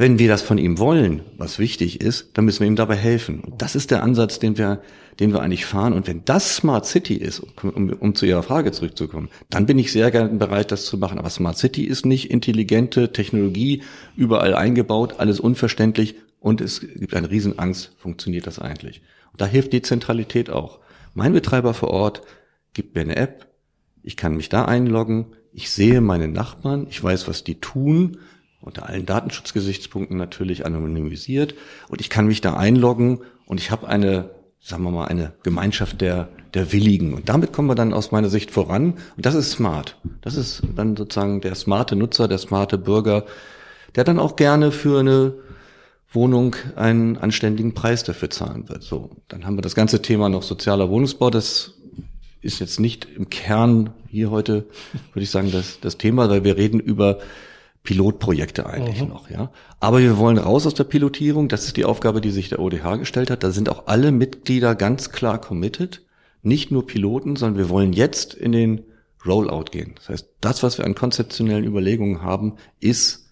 [0.00, 3.40] Wenn wir das von ihm wollen, was wichtig ist, dann müssen wir ihm dabei helfen.
[3.40, 4.80] Und das ist der Ansatz, den wir,
[5.18, 5.92] den wir eigentlich fahren.
[5.92, 9.92] Und wenn das Smart City ist, um, um zu Ihrer Frage zurückzukommen, dann bin ich
[9.92, 11.18] sehr gerne bereit, das zu machen.
[11.18, 13.82] Aber Smart City ist nicht intelligente Technologie,
[14.16, 19.02] überall eingebaut, alles unverständlich und es gibt eine Riesenangst, funktioniert das eigentlich?
[19.32, 20.78] Und da hilft Dezentralität auch.
[21.12, 22.22] Mein Betreiber vor Ort
[22.72, 23.48] gibt mir eine App,
[24.02, 28.16] ich kann mich da einloggen, ich sehe meine Nachbarn, ich weiß, was die tun,
[28.60, 31.54] unter allen Datenschutzgesichtspunkten natürlich anonymisiert
[31.88, 36.00] und ich kann mich da einloggen und ich habe eine, sagen wir mal, eine Gemeinschaft
[36.00, 37.14] der, der Willigen.
[37.14, 39.96] Und damit kommen wir dann aus meiner Sicht voran und das ist smart.
[40.20, 43.24] Das ist dann sozusagen der smarte Nutzer, der smarte Bürger,
[43.94, 45.34] der dann auch gerne für eine
[46.12, 48.82] Wohnung einen anständigen Preis dafür zahlen wird.
[48.82, 51.30] So, dann haben wir das ganze Thema noch sozialer Wohnungsbau.
[51.30, 51.74] Das
[52.42, 54.66] ist jetzt nicht im Kern hier heute,
[55.12, 57.18] würde ich sagen, das, das Thema, weil wir reden über
[57.82, 59.08] Pilotprojekte eigentlich mhm.
[59.08, 59.50] noch, ja.
[59.78, 61.48] Aber wir wollen raus aus der Pilotierung.
[61.48, 63.42] Das ist die Aufgabe, die sich der ODH gestellt hat.
[63.42, 66.02] Da sind auch alle Mitglieder ganz klar committed.
[66.42, 68.82] Nicht nur Piloten, sondern wir wollen jetzt in den
[69.24, 69.94] Rollout gehen.
[69.96, 73.30] Das heißt, das, was wir an konzeptionellen Überlegungen haben, ist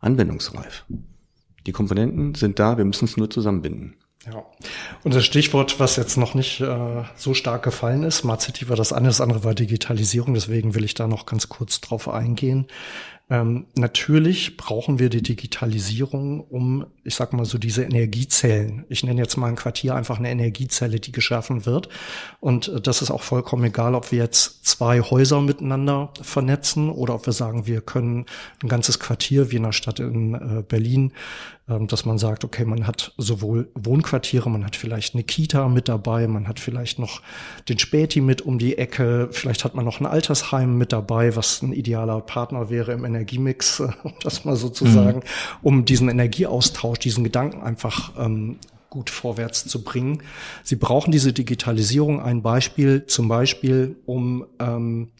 [0.00, 0.84] anwendungsreif.
[1.66, 3.96] Die Komponenten sind da, wir müssen es nur zusammenbinden.
[4.26, 4.44] Ja.
[5.04, 8.76] Und das Stichwort, was jetzt noch nicht äh, so stark gefallen ist, Smart City war
[8.76, 12.66] das eine, das andere war Digitalisierung, deswegen will ich da noch ganz kurz drauf eingehen.
[13.28, 18.84] Ähm, natürlich brauchen wir die Digitalisierung, um, ich sag mal so, diese Energiezellen.
[18.88, 21.88] Ich nenne jetzt mal ein Quartier einfach eine Energiezelle, die geschaffen wird.
[22.38, 27.16] Und äh, das ist auch vollkommen egal, ob wir jetzt zwei Häuser miteinander vernetzen oder
[27.16, 28.26] ob wir sagen, wir können
[28.62, 31.12] ein ganzes Quartier wie in einer Stadt in äh, Berlin
[31.66, 36.28] dass man sagt, okay, man hat sowohl Wohnquartiere, man hat vielleicht eine Kita mit dabei,
[36.28, 37.22] man hat vielleicht noch
[37.68, 41.62] den Späti mit um die Ecke, vielleicht hat man noch ein Altersheim mit dabei, was
[41.62, 45.22] ein idealer Partner wäre im Energiemix, um das mal so zu mhm.
[45.62, 50.22] um diesen Energieaustausch, diesen Gedanken einfach ähm, gut vorwärts zu bringen.
[50.62, 52.22] Sie brauchen diese Digitalisierung.
[52.22, 55.10] Ein Beispiel zum Beispiel, um ähm,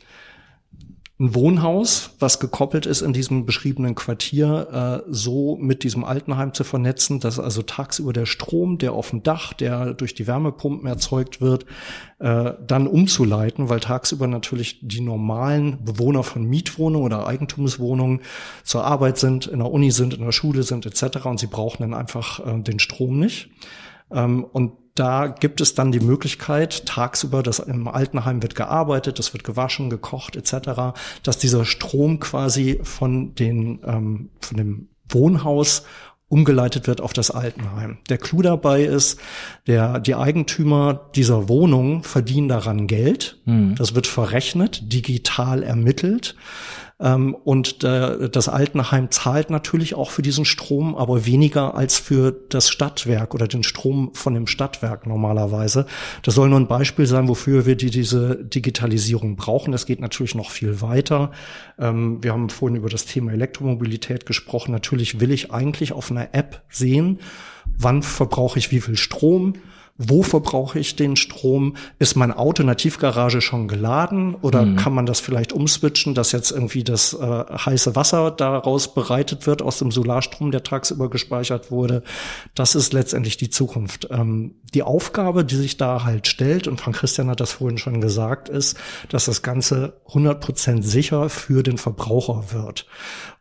[1.18, 6.62] ein Wohnhaus, was gekoppelt ist in diesem beschriebenen Quartier, äh, so mit diesem Altenheim zu
[6.62, 11.40] vernetzen, dass also tagsüber der Strom, der auf dem Dach, der durch die Wärmepumpen erzeugt
[11.40, 11.64] wird,
[12.18, 18.20] äh, dann umzuleiten, weil tagsüber natürlich die normalen Bewohner von Mietwohnungen oder Eigentumswohnungen
[18.62, 21.24] zur Arbeit sind, in der Uni sind, in der Schule sind etc.
[21.24, 23.48] Und sie brauchen dann einfach äh, den Strom nicht.
[24.10, 29.32] Ähm, und da gibt es dann die Möglichkeit, tagsüber, das im Altenheim wird gearbeitet, es
[29.32, 35.84] wird gewaschen, gekocht etc., dass dieser Strom quasi von den ähm, von dem Wohnhaus
[36.28, 37.98] umgeleitet wird auf das Altenheim.
[38.08, 39.20] Der Clou dabei ist,
[39.68, 43.38] der, die Eigentümer dieser Wohnung verdienen daran Geld.
[43.44, 43.76] Mhm.
[43.76, 46.34] Das wird verrechnet, digital ermittelt.
[46.98, 52.70] Ähm, und das Altenheim zahlt natürlich auch für diesen Strom, aber weniger als für das
[52.70, 55.86] Stadtwerk oder den Strom von dem Stadtwerk normalerweise.
[56.22, 59.72] Das soll nur ein Beispiel sein, wofür wir die, diese Digitalisierung brauchen.
[59.72, 61.32] Das geht natürlich noch viel weiter.
[61.78, 64.72] Ähm, wir haben vorhin über das Thema Elektromobilität gesprochen.
[64.72, 67.18] Natürlich will ich eigentlich auf einer App sehen,
[67.78, 69.54] wann verbrauche ich wie viel Strom,
[69.98, 71.76] wo verbrauche ich den Strom?
[71.98, 74.76] Ist mein Auto in der Tiefgarage schon geladen oder mhm.
[74.76, 79.62] kann man das vielleicht umswitchen, dass jetzt irgendwie das äh, heiße Wasser daraus bereitet wird
[79.62, 82.02] aus dem Solarstrom, der tagsüber gespeichert wurde?
[82.54, 84.08] Das ist letztendlich die Zukunft.
[84.10, 88.00] Ähm, die Aufgabe, die sich da halt stellt, und Frank Christian hat das vorhin schon
[88.00, 88.76] gesagt, ist,
[89.08, 92.86] dass das Ganze 100 Prozent sicher für den Verbraucher wird.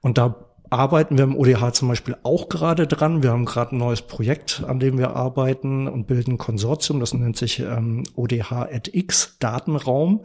[0.02, 0.36] Und da
[0.70, 3.24] arbeiten wir im ODH zum Beispiel auch gerade dran.
[3.24, 7.00] Wir haben gerade ein neues Projekt, an dem wir arbeiten und bilden ein Konsortium.
[7.00, 10.22] Das nennt sich ähm, ODH X Datenraum.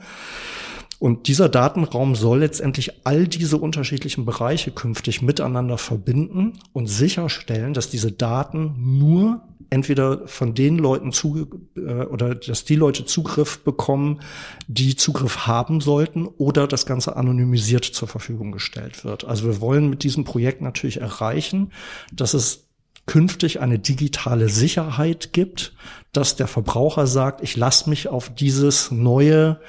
[0.98, 7.88] Und dieser Datenraum soll letztendlich all diese unterschiedlichen Bereiche künftig miteinander verbinden und sicherstellen, dass
[7.88, 9.40] diese Daten nur
[9.70, 14.20] entweder von den Leuten zu äh, oder dass die Leute Zugriff bekommen,
[14.66, 19.24] die Zugriff haben sollten oder das Ganze anonymisiert zur Verfügung gestellt wird.
[19.24, 21.72] Also wir wollen mit diesem Projekt natürlich erreichen,
[22.12, 22.66] dass es
[23.06, 25.72] künftig eine digitale Sicherheit gibt,
[26.12, 29.60] dass der Verbraucher sagt, ich lasse mich auf dieses neue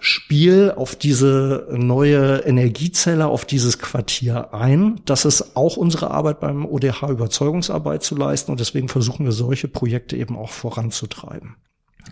[0.00, 5.00] Spiel auf diese neue Energiezelle, auf dieses Quartier ein.
[5.04, 8.50] Das ist auch unsere Arbeit beim ODH, Überzeugungsarbeit zu leisten.
[8.50, 11.56] Und deswegen versuchen wir solche Projekte eben auch voranzutreiben.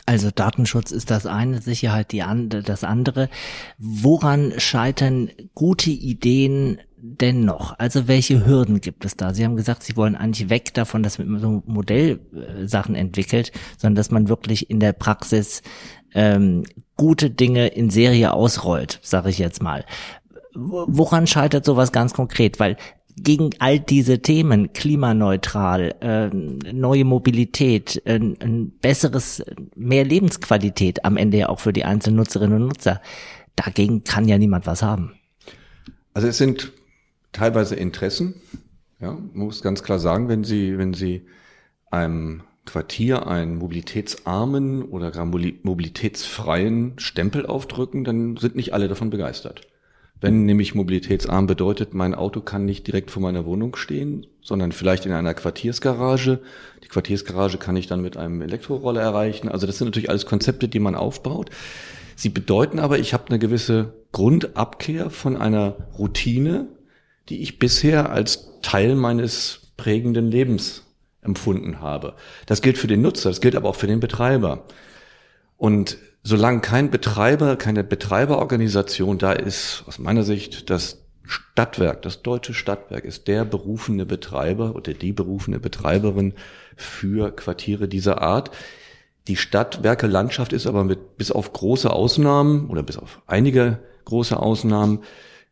[0.05, 3.31] Also Datenschutz ist das eine, Sicherheit die andere, das andere.
[3.79, 6.79] Woran scheitern gute Ideen
[7.15, 7.79] denn noch?
[7.79, 9.33] Also welche Hürden gibt es da?
[9.33, 14.11] Sie haben gesagt, Sie wollen eigentlich weg davon, dass man so Modellsachen entwickelt, sondern dass
[14.11, 15.63] man wirklich in der Praxis
[16.15, 16.65] ähm,
[16.97, 19.85] gute Dinge in Serie ausrollt, sage ich jetzt mal.
[20.55, 22.59] Woran scheitert sowas ganz konkret?
[22.59, 22.77] Weil
[23.17, 26.29] gegen all diese Themen, klimaneutral, äh,
[26.73, 29.43] neue Mobilität, äh, ein besseres,
[29.75, 33.01] mehr Lebensqualität am Ende ja auch für die einzelnen Nutzerinnen und Nutzer,
[33.55, 35.15] dagegen kann ja niemand was haben.
[36.13, 36.73] Also es sind
[37.37, 38.35] teilweise Interessen,
[39.01, 41.27] ja, man muss ganz klar sagen, wenn Sie, wenn Sie
[41.91, 49.63] einem Quartier einen mobilitätsarmen oder gar mobilitätsfreien Stempel aufdrücken, dann sind nicht alle davon begeistert.
[50.19, 55.05] Wenn nämlich mobilitätsarm bedeutet, mein Auto kann nicht direkt vor meiner Wohnung stehen, sondern vielleicht
[55.05, 56.41] in einer Quartiersgarage.
[56.83, 59.51] Die Quartiersgarage kann ich dann mit einem Elektroroller erreichen.
[59.51, 61.51] Also das sind natürlich alles Konzepte, die man aufbaut.
[62.15, 66.67] Sie bedeuten aber, ich habe eine gewisse Grundabkehr von einer Routine,
[67.29, 70.83] die ich bisher als Teil meines prägenden Lebens
[71.23, 72.15] empfunden habe.
[72.47, 74.65] Das gilt für den Nutzer, das gilt aber auch für den Betreiber.
[75.57, 82.55] Und solange kein Betreiber, keine Betreiberorganisation da ist, aus meiner Sicht, das Stadtwerk, das deutsche
[82.55, 86.35] Stadtwerk ist der berufene Betreiber oder die berufene Betreiberin
[86.77, 88.51] für Quartiere dieser Art.
[89.27, 94.39] Die Stadtwerke Landschaft ist aber mit, bis auf große Ausnahmen oder bis auf einige große
[94.39, 95.01] Ausnahmen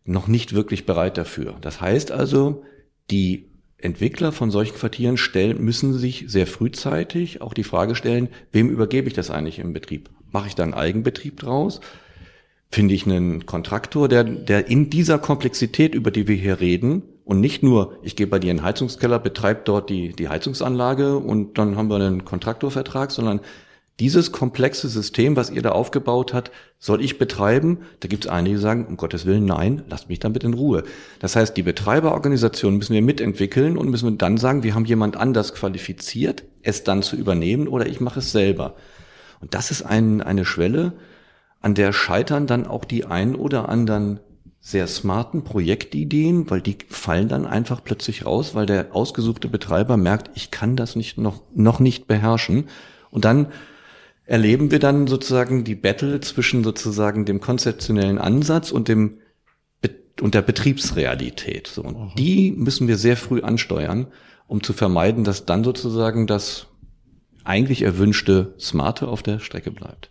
[0.05, 1.57] noch nicht wirklich bereit dafür.
[1.61, 2.63] Das heißt also,
[3.11, 8.71] die Entwickler von solchen Quartieren stellen, müssen sich sehr frühzeitig auch die Frage stellen, wem
[8.71, 10.11] übergebe ich das eigentlich im Betrieb?
[10.31, 11.81] Mache ich da einen Eigenbetrieb draus?
[12.71, 17.41] Finde ich einen Kontraktor, der, der in dieser Komplexität, über die wir hier reden, und
[17.41, 21.57] nicht nur, ich gehe bei dir in den Heizungskeller, betreibe dort die, die Heizungsanlage und
[21.57, 23.41] dann haben wir einen Kontraktorvertrag, sondern
[24.01, 27.79] dieses komplexe System, was ihr da aufgebaut habt, soll ich betreiben?
[28.01, 30.83] Da gibt es einige, die sagen, um Gottes Willen, nein, lasst mich damit in Ruhe.
[31.21, 35.55] Das heißt, die Betreiberorganisation müssen wir mitentwickeln und müssen dann sagen, wir haben jemand anders
[35.55, 38.75] qualifiziert, es dann zu übernehmen oder ich mache es selber.
[39.41, 40.95] Und das ist ein, eine Schwelle,
[41.61, 44.21] an der scheitern dann auch die ein oder anderen
[44.61, 50.31] sehr smarten Projektideen, weil die fallen dann einfach plötzlich raus, weil der ausgesuchte Betreiber merkt,
[50.35, 52.69] ich kann das nicht noch, noch nicht beherrschen.
[53.11, 53.49] Und dann
[54.27, 59.19] erleben wir dann sozusagen die Battle zwischen sozusagen dem konzeptionellen Ansatz und dem
[60.21, 61.67] und der Betriebsrealität.
[61.67, 62.11] So, und mhm.
[62.17, 64.07] die müssen wir sehr früh ansteuern,
[64.47, 66.67] um zu vermeiden, dass dann sozusagen das
[67.45, 70.11] eigentlich erwünschte Smarte auf der Strecke bleibt.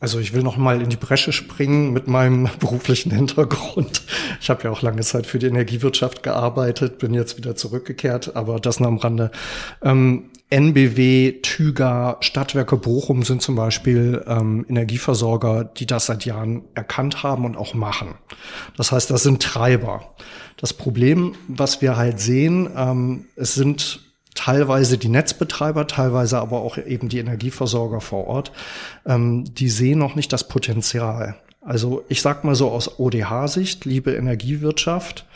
[0.00, 4.02] Also ich will noch mal in die Bresche springen mit meinem beruflichen Hintergrund.
[4.40, 8.60] Ich habe ja auch lange Zeit für die Energiewirtschaft gearbeitet, bin jetzt wieder zurückgekehrt, aber
[8.60, 9.30] das nur am Rande.
[9.82, 17.24] Ähm, NBW, Tüger, Stadtwerke Bochum sind zum Beispiel ähm, Energieversorger, die das seit Jahren erkannt
[17.24, 18.14] haben und auch machen.
[18.76, 20.14] Das heißt, das sind Treiber.
[20.56, 24.04] Das Problem, was wir halt sehen, ähm, es sind
[24.36, 28.52] teilweise die Netzbetreiber, teilweise aber auch eben die Energieversorger vor Ort,
[29.06, 31.34] ähm, die sehen noch nicht das Potenzial.
[31.62, 35.26] Also ich sag mal so aus ODH-Sicht, liebe Energiewirtschaft,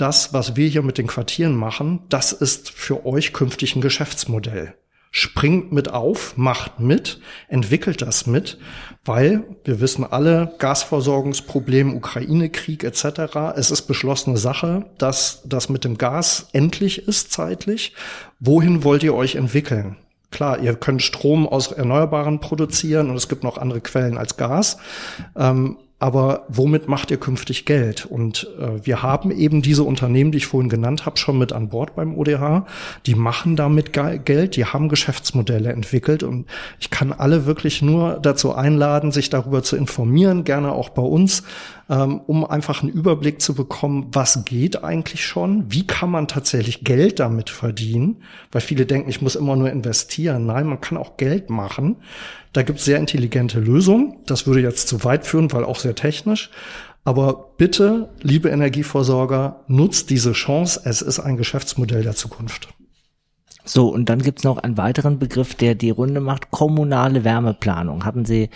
[0.00, 4.74] das, was wir hier mit den Quartieren machen, das ist für euch künftig ein Geschäftsmodell
[5.10, 8.58] springt mit auf, macht mit, entwickelt das mit,
[9.04, 15.98] weil wir wissen alle, Gasversorgungsproblem, Ukraine-Krieg etc., es ist beschlossene Sache, dass das mit dem
[15.98, 17.94] Gas endlich ist zeitlich.
[18.38, 19.96] Wohin wollt ihr euch entwickeln?
[20.30, 24.76] Klar, ihr könnt Strom aus Erneuerbaren produzieren und es gibt noch andere Quellen als Gas.
[25.36, 28.06] Ähm, aber womit macht ihr künftig Geld?
[28.06, 31.68] Und äh, wir haben eben diese Unternehmen, die ich vorhin genannt habe, schon mit an
[31.68, 32.66] Bord beim ODH.
[33.04, 36.46] Die machen damit Geld, die haben Geschäftsmodelle entwickelt und
[36.80, 41.42] ich kann alle wirklich nur dazu einladen, sich darüber zu informieren, gerne auch bei uns,
[41.90, 47.18] um einfach einen Überblick zu bekommen, was geht eigentlich schon, wie kann man tatsächlich Geld
[47.18, 48.22] damit verdienen,
[48.52, 50.46] weil viele denken, ich muss immer nur investieren.
[50.46, 51.96] Nein, man kann auch Geld machen.
[52.52, 54.18] Da gibt es sehr intelligente Lösungen.
[54.26, 56.50] Das würde jetzt zu weit führen, weil auch sehr technisch.
[57.02, 60.82] Aber bitte, liebe Energieversorger, nutzt diese Chance.
[60.84, 62.68] Es ist ein Geschäftsmodell der Zukunft.
[63.64, 68.04] So, und dann gibt's noch einen weiteren Begriff, der die Runde macht, kommunale Wärmeplanung.
[68.04, 68.48] Haben Sie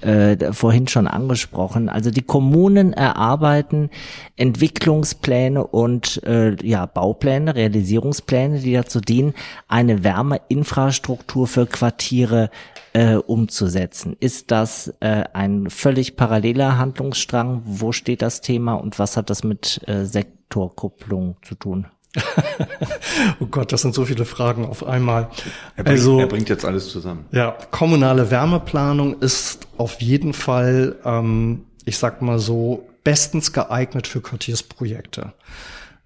[0.00, 1.88] äh, vorhin schon angesprochen.
[1.88, 3.90] Also die Kommunen erarbeiten
[4.36, 9.34] Entwicklungspläne und äh, ja, Baupläne, Realisierungspläne, die dazu dienen,
[9.68, 12.50] eine Wärmeinfrastruktur für Quartiere
[12.92, 14.16] äh, umzusetzen.
[14.20, 17.62] Ist das äh, ein völlig paralleler Handlungsstrang?
[17.64, 21.86] Wo steht das Thema und was hat das mit äh, Sektorkupplung zu tun?
[23.40, 25.30] oh Gott, das sind so viele Fragen auf einmal.
[25.76, 27.24] Er bringt, also, er bringt jetzt alles zusammen.
[27.32, 34.20] Ja, kommunale Wärmeplanung ist auf jeden Fall, ähm, ich sag mal so, bestens geeignet für
[34.20, 35.32] Quartiersprojekte.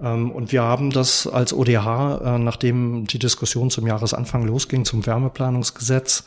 [0.01, 5.07] Ähm, und wir haben das als ODH, äh, nachdem die Diskussion zum Jahresanfang losging zum
[5.07, 6.25] Wärmeplanungsgesetz,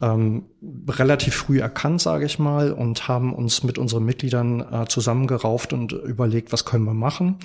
[0.00, 0.44] ähm,
[0.88, 5.92] relativ früh erkannt, sage ich mal, und haben uns mit unseren Mitgliedern äh, zusammengerauft und
[5.92, 7.36] überlegt, was können wir machen.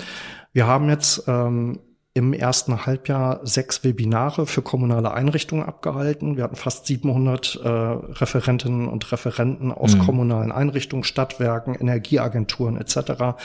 [0.52, 1.80] Wir haben jetzt ähm,
[2.16, 6.38] im ersten Halbjahr sechs Webinare für kommunale Einrichtungen abgehalten.
[6.38, 10.00] Wir hatten fast 700 äh, Referentinnen und Referenten aus mhm.
[10.00, 13.36] kommunalen Einrichtungen, Stadtwerken, Energieagenturen etc.,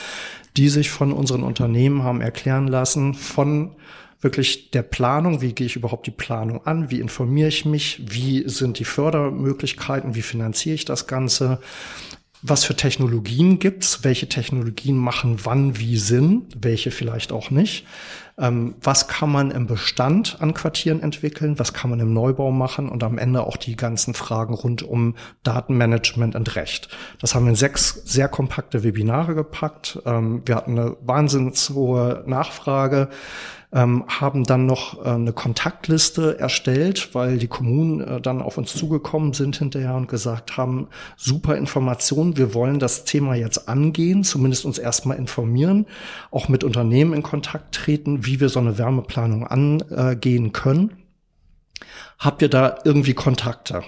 [0.59, 3.75] die sich von unseren Unternehmen haben erklären lassen, von
[4.21, 8.49] wirklich der Planung, wie gehe ich überhaupt die Planung an, wie informiere ich mich, wie
[8.49, 11.61] sind die Fördermöglichkeiten, wie finanziere ich das Ganze,
[12.43, 17.85] was für Technologien gibt's, welche Technologien machen wann wie Sinn, welche vielleicht auch nicht.
[18.39, 22.89] Ähm, was kann man im Bestand an Quartieren entwickeln, was kann man im Neubau machen
[22.89, 26.89] und am Ende auch die ganzen Fragen rund um Datenmanagement und Recht.
[27.21, 30.01] Das haben wir in sechs sehr kompakte Webinare gepackt.
[30.07, 33.09] Ähm, wir hatten eine wahnsinns hohe Nachfrage
[33.73, 38.75] ähm, haben dann noch äh, eine Kontaktliste erstellt, weil die Kommunen äh, dann auf uns
[38.75, 44.65] zugekommen sind hinterher und gesagt haben, super Information, wir wollen das Thema jetzt angehen, zumindest
[44.65, 45.87] uns erstmal informieren,
[46.31, 50.97] auch mit Unternehmen in Kontakt treten, wie wir so eine Wärmeplanung angehen können.
[52.19, 53.83] Habt ihr da irgendwie Kontakte?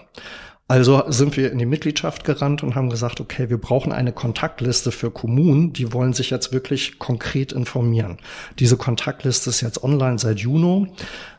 [0.71, 4.93] Also sind wir in die Mitgliedschaft gerannt und haben gesagt, okay, wir brauchen eine Kontaktliste
[4.93, 8.19] für Kommunen, die wollen sich jetzt wirklich konkret informieren.
[8.61, 10.87] Diese Kontaktliste ist jetzt online seit Juni.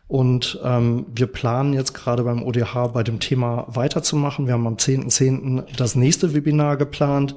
[0.10, 4.48] Und ähm, wir planen jetzt gerade beim ODH bei dem Thema weiterzumachen.
[4.48, 5.06] Wir haben am 10.10.
[5.06, 5.78] .10.
[5.78, 7.34] das nächste Webinar geplant.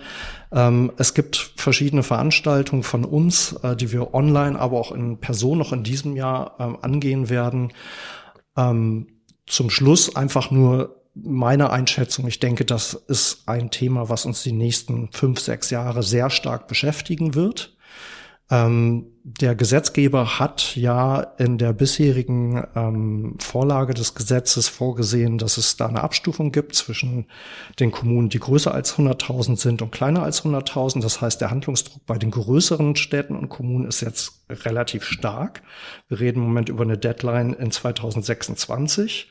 [0.50, 5.58] Ähm, es gibt verschiedene Veranstaltungen von uns, äh, die wir online, aber auch in Person
[5.58, 7.72] noch in diesem Jahr ähm, angehen werden.
[8.56, 9.06] Ähm,
[9.46, 14.52] zum Schluss einfach nur meine Einschätzung, ich denke, das ist ein Thema, was uns die
[14.52, 17.74] nächsten fünf, sechs Jahre sehr stark beschäftigen wird.
[18.50, 25.78] Ähm, der Gesetzgeber hat ja in der bisherigen ähm, Vorlage des Gesetzes vorgesehen, dass es
[25.78, 27.26] da eine Abstufung gibt zwischen
[27.80, 31.00] den Kommunen, die größer als 100.000 sind und kleiner als 100.000.
[31.00, 35.62] Das heißt, der Handlungsdruck bei den größeren Städten und Kommunen ist jetzt relativ stark.
[36.08, 39.30] Wir reden im Moment über eine Deadline in 2026.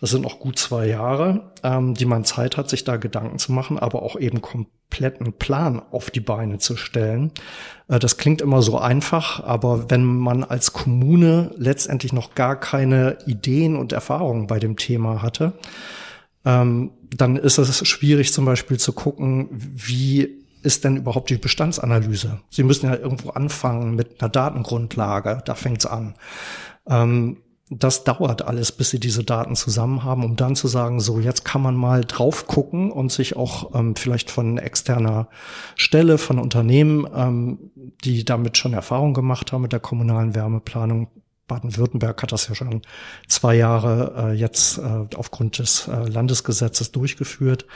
[0.00, 3.52] Das sind noch gut zwei Jahre, ähm, die man Zeit hat, sich da Gedanken zu
[3.52, 7.32] machen, aber auch eben kompletten Plan auf die Beine zu stellen.
[7.88, 13.18] Äh, das klingt immer so einfach, aber wenn man als Kommune letztendlich noch gar keine
[13.26, 15.54] Ideen und Erfahrungen bei dem Thema hatte,
[16.44, 22.40] ähm, dann ist es schwierig zum Beispiel zu gucken, wie ist denn überhaupt die Bestandsanalyse?
[22.50, 26.14] Sie müssen ja irgendwo anfangen mit einer Datengrundlage, da fängt's an.
[26.88, 27.38] Ähm,
[27.68, 31.44] das dauert alles, bis sie diese Daten zusammen haben, um dann zu sagen, so jetzt
[31.44, 35.28] kann man mal drauf gucken und sich auch ähm, vielleicht von externer
[35.74, 37.70] Stelle, von Unternehmen, ähm,
[38.04, 41.08] die damit schon Erfahrung gemacht haben mit der kommunalen Wärmeplanung.
[41.48, 42.82] Baden-Württemberg hat das ja schon
[43.28, 47.66] zwei Jahre äh, jetzt äh, aufgrund des äh, Landesgesetzes durchgeführt,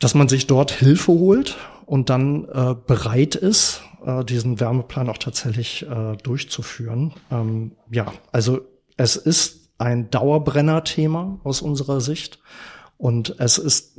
[0.00, 1.56] dass man sich dort Hilfe holt
[1.86, 7.14] und dann äh, bereit ist, äh, diesen Wärmeplan auch tatsächlich äh, durchzuführen.
[7.30, 8.60] Ähm, ja, also
[8.96, 12.38] es ist ein Dauerbrenner-Thema aus unserer Sicht
[12.98, 13.98] und es ist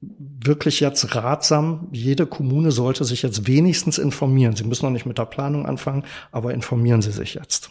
[0.00, 1.88] wirklich jetzt ratsam.
[1.92, 4.56] Jede Kommune sollte sich jetzt wenigstens informieren.
[4.56, 7.70] Sie müssen noch nicht mit der Planung anfangen, aber informieren Sie sich jetzt.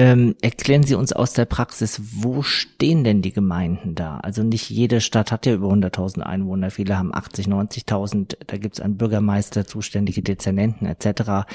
[0.00, 4.16] Ähm, erklären Sie uns aus der Praxis, wo stehen denn die Gemeinden da?
[4.20, 8.76] Also nicht jede Stadt hat ja über 100.000 Einwohner, viele haben 80, 90.000, da gibt
[8.76, 11.46] es einen Bürgermeister, zuständige Dezernenten etc.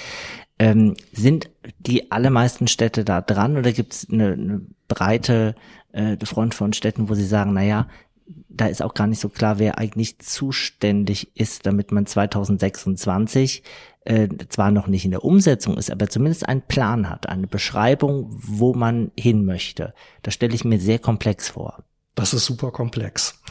[0.59, 5.55] Ähm, sind die allermeisten Städte da dran oder gibt es eine, eine breite
[5.93, 7.87] äh, Front von Städten, wo Sie sagen, na ja,
[8.27, 13.63] da ist auch gar nicht so klar, wer eigentlich zuständig ist, damit man 2026
[14.05, 18.27] äh, zwar noch nicht in der Umsetzung ist, aber zumindest einen Plan hat, eine Beschreibung,
[18.29, 19.93] wo man hin möchte.
[20.21, 21.83] Das stelle ich mir sehr komplex vor.
[22.13, 23.41] Das ist super komplex.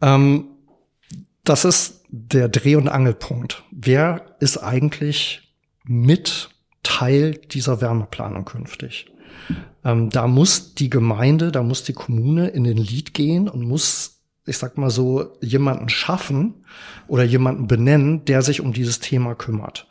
[0.00, 0.48] Ähm,
[1.44, 3.64] das ist der Dreh- und Angelpunkt.
[3.70, 6.50] Wer ist eigentlich mit
[6.82, 9.06] Teil dieser Wärmeplanung künftig?
[9.84, 14.15] Ähm, da muss die Gemeinde, da muss die Kommune in den Lied gehen und muss
[14.46, 16.64] ich sag mal so, jemanden schaffen
[17.08, 19.86] oder jemanden benennen, der sich um dieses Thema kümmert.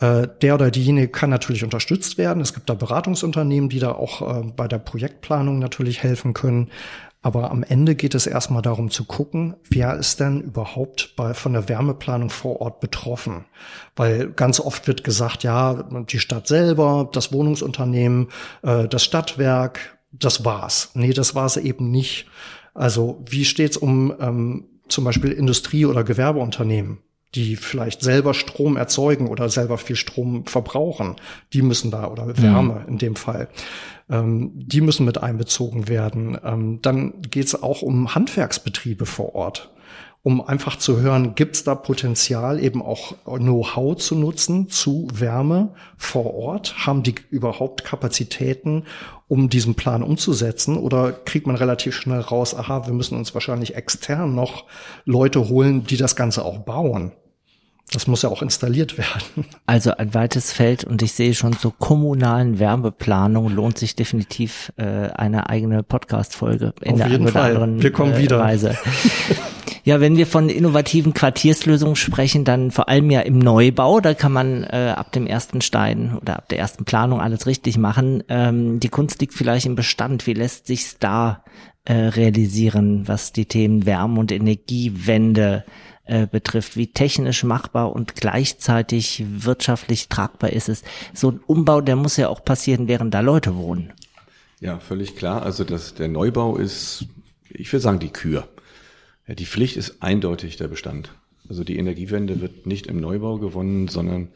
[0.00, 2.40] Äh, der oder diejenige kann natürlich unterstützt werden.
[2.40, 6.70] Es gibt da Beratungsunternehmen, die da auch äh, bei der Projektplanung natürlich helfen können.
[7.20, 11.52] Aber am Ende geht es erstmal darum zu gucken, wer ist denn überhaupt bei, von
[11.52, 13.44] der Wärmeplanung vor Ort betroffen?
[13.96, 15.74] Weil ganz oft wird gesagt, ja,
[16.08, 18.28] die Stadt selber, das Wohnungsunternehmen,
[18.62, 20.90] äh, das Stadtwerk, das war's.
[20.94, 22.26] Nee, das war's eben nicht.
[22.78, 26.98] Also wie steht's um ähm, zum Beispiel Industrie- oder Gewerbeunternehmen,
[27.34, 31.16] die vielleicht selber Strom erzeugen oder selber viel Strom verbrauchen?
[31.52, 32.88] Die müssen da, oder Wärme mhm.
[32.88, 33.48] in dem Fall,
[34.08, 36.38] ähm, die müssen mit einbezogen werden.
[36.44, 39.72] Ähm, dann geht's auch um Handwerksbetriebe vor Ort
[40.22, 45.74] um einfach zu hören, gibt es da Potenzial, eben auch Know-how zu nutzen zu Wärme
[45.96, 46.86] vor Ort?
[46.86, 48.84] Haben die überhaupt Kapazitäten,
[49.28, 50.76] um diesen Plan umzusetzen?
[50.76, 54.64] Oder kriegt man relativ schnell raus, aha, wir müssen uns wahrscheinlich extern noch
[55.04, 57.12] Leute holen, die das Ganze auch bauen?
[57.92, 59.46] Das muss ja auch installiert werden.
[59.64, 64.84] Also ein weites Feld und ich sehe schon zur kommunalen Wärmeplanung lohnt sich definitiv äh,
[64.84, 67.52] eine eigene Podcast-Folge in Auf der jeden Fall.
[67.52, 68.40] anderen wir kommen äh, wieder.
[68.40, 68.76] Weise.
[69.88, 74.00] Ja, wenn wir von innovativen Quartierslösungen sprechen, dann vor allem ja im Neubau.
[74.00, 77.78] Da kann man äh, ab dem ersten Stein oder ab der ersten Planung alles richtig
[77.78, 78.22] machen.
[78.28, 80.26] Ähm, die Kunst liegt vielleicht im Bestand.
[80.26, 81.42] Wie lässt sich's da
[81.86, 85.64] äh, realisieren, was die Themen Wärme und Energiewende
[86.04, 90.82] äh, betrifft, wie technisch machbar und gleichzeitig wirtschaftlich tragbar ist es.
[91.14, 93.94] So ein Umbau, der muss ja auch passieren, während da Leute wohnen.
[94.60, 95.44] Ja, völlig klar.
[95.44, 97.06] Also das, der Neubau ist,
[97.48, 98.46] ich würde sagen, die Kür.
[99.28, 101.12] Ja, die Pflicht ist eindeutig der Bestand.
[101.48, 104.28] Also die Energiewende wird nicht im Neubau gewonnen, sondern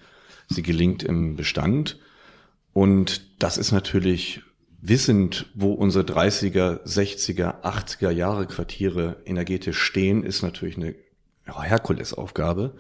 [0.49, 1.99] sie gelingt im Bestand.
[2.75, 4.43] Und das ist natürlich
[4.81, 10.95] wissend, wo unsere 30er, 60er, 80er Jahre Quartiere energetisch stehen, ist natürlich eine
[11.47, 12.75] Herkulesaufgabe,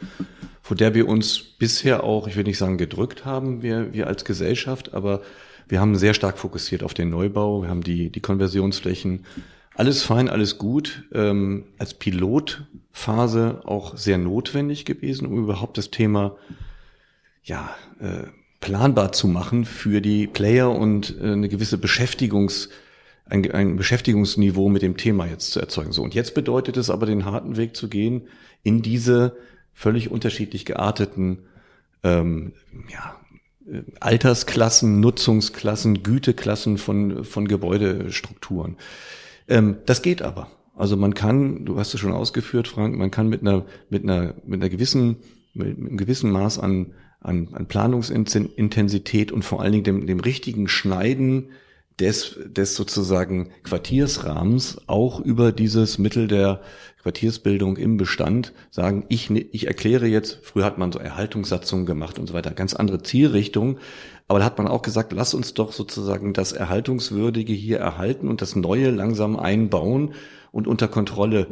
[0.62, 4.24] vor der wir uns bisher auch, ich will nicht sagen gedrückt haben, wir, wir als
[4.24, 5.22] Gesellschaft, aber
[5.68, 9.24] wir haben sehr stark fokussiert auf den Neubau, wir haben die, die Konversionsflächen,
[9.74, 16.36] alles fein, alles gut, ähm, als Pilotphase auch sehr notwendig gewesen, um überhaupt das Thema
[17.42, 18.24] ja, äh,
[18.60, 22.68] planbar zu machen für die Player und äh, eine gewisse Beschäftigungs-
[23.24, 25.92] ein, ein Beschäftigungsniveau mit dem Thema jetzt zu erzeugen.
[25.92, 28.28] So und jetzt bedeutet es aber den harten Weg zu gehen
[28.62, 29.36] in diese
[29.72, 31.38] völlig unterschiedlich gearteten
[32.02, 32.52] ähm,
[32.90, 33.16] ja,
[33.66, 38.76] äh, Altersklassen, Nutzungsklassen, Güteklassen von von Gebäudestrukturen.
[39.48, 40.48] Ähm, das geht aber.
[40.74, 44.34] Also man kann, du hast es schon ausgeführt, Frank, man kann mit einer mit einer
[44.46, 45.16] mit einer gewissen
[45.54, 50.68] mit einem gewissen Maß an an, an Planungsintensität und vor allen Dingen dem, dem richtigen
[50.68, 51.50] Schneiden
[52.00, 56.62] des, des sozusagen Quartiersrahmens auch über dieses Mittel der
[57.02, 62.28] Quartiersbildung im Bestand sagen, ich, ich erkläre jetzt, früher hat man so Erhaltungssatzungen gemacht und
[62.28, 63.78] so weiter, ganz andere Zielrichtung.
[64.28, 68.40] Aber da hat man auch gesagt, lass uns doch sozusagen das Erhaltungswürdige hier erhalten und
[68.40, 70.14] das Neue langsam einbauen
[70.52, 71.48] und unter Kontrolle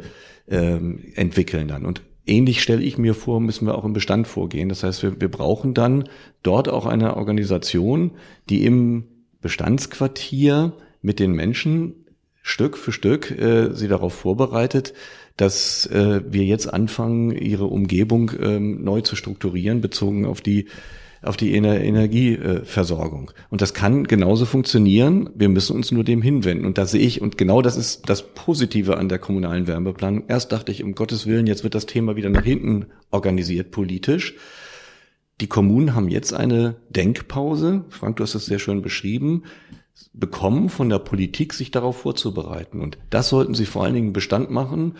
[0.47, 1.85] ähm, entwickeln dann.
[1.85, 4.69] Und ähnlich stelle ich mir vor, müssen wir auch im Bestand vorgehen.
[4.69, 6.07] Das heißt, wir, wir brauchen dann
[6.43, 8.11] dort auch eine Organisation,
[8.49, 9.03] die im
[9.41, 11.95] Bestandsquartier mit den Menschen
[12.43, 14.93] Stück für Stück äh, sie darauf vorbereitet,
[15.37, 20.67] dass äh, wir jetzt anfangen, ihre Umgebung ähm, neu zu strukturieren, bezogen auf die
[21.23, 23.31] auf die Ener Energieversorgung.
[23.51, 25.29] Und das kann genauso funktionieren.
[25.35, 26.65] Wir müssen uns nur dem hinwenden.
[26.65, 30.23] Und da sehe ich, und genau das ist das Positive an der kommunalen Wärmeplanung.
[30.27, 34.35] Erst dachte ich, um Gottes Willen, jetzt wird das Thema wieder nach hinten organisiert politisch.
[35.41, 37.85] Die Kommunen haben jetzt eine Denkpause.
[37.89, 39.43] Frank, du hast es sehr schön beschrieben
[40.13, 42.81] bekommen von der Politik, sich darauf vorzubereiten.
[42.81, 44.95] Und das sollten sie vor allen Dingen Bestand machen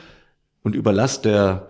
[0.64, 1.68] und überlasst der,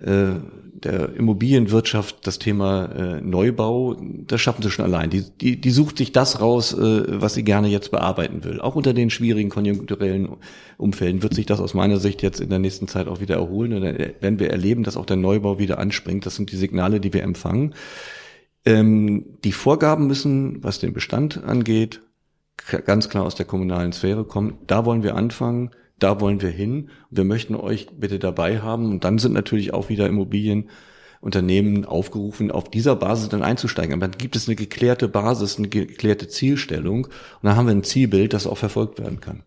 [0.00, 0.32] äh,
[0.72, 5.10] der Immobilienwirtschaft das Thema äh, Neubau, das schaffen sie schon allein.
[5.10, 8.60] Die, die, die sucht sich das raus, äh, was sie gerne jetzt bearbeiten will.
[8.60, 10.36] Auch unter den schwierigen konjunkturellen
[10.78, 13.74] Umfällen wird sich das aus meiner Sicht jetzt in der nächsten Zeit auch wieder erholen.
[13.74, 16.24] Und dann werden wir erleben, dass auch der Neubau wieder anspringt.
[16.24, 17.74] Das sind die Signale, die wir empfangen.
[18.64, 22.00] Ähm, die Vorgaben müssen, was den Bestand angeht,
[22.84, 24.58] ganz klar aus der kommunalen Sphäre kommen.
[24.66, 25.70] Da wollen wir anfangen,
[26.02, 26.90] da wollen wir hin.
[27.10, 28.90] Wir möchten euch bitte dabei haben.
[28.90, 33.94] Und dann sind natürlich auch wieder Immobilienunternehmen aufgerufen, auf dieser Basis dann einzusteigen.
[33.94, 37.04] Aber dann gibt es eine geklärte Basis, eine geklärte Zielstellung.
[37.06, 39.42] Und dann haben wir ein Zielbild, das auch verfolgt werden kann.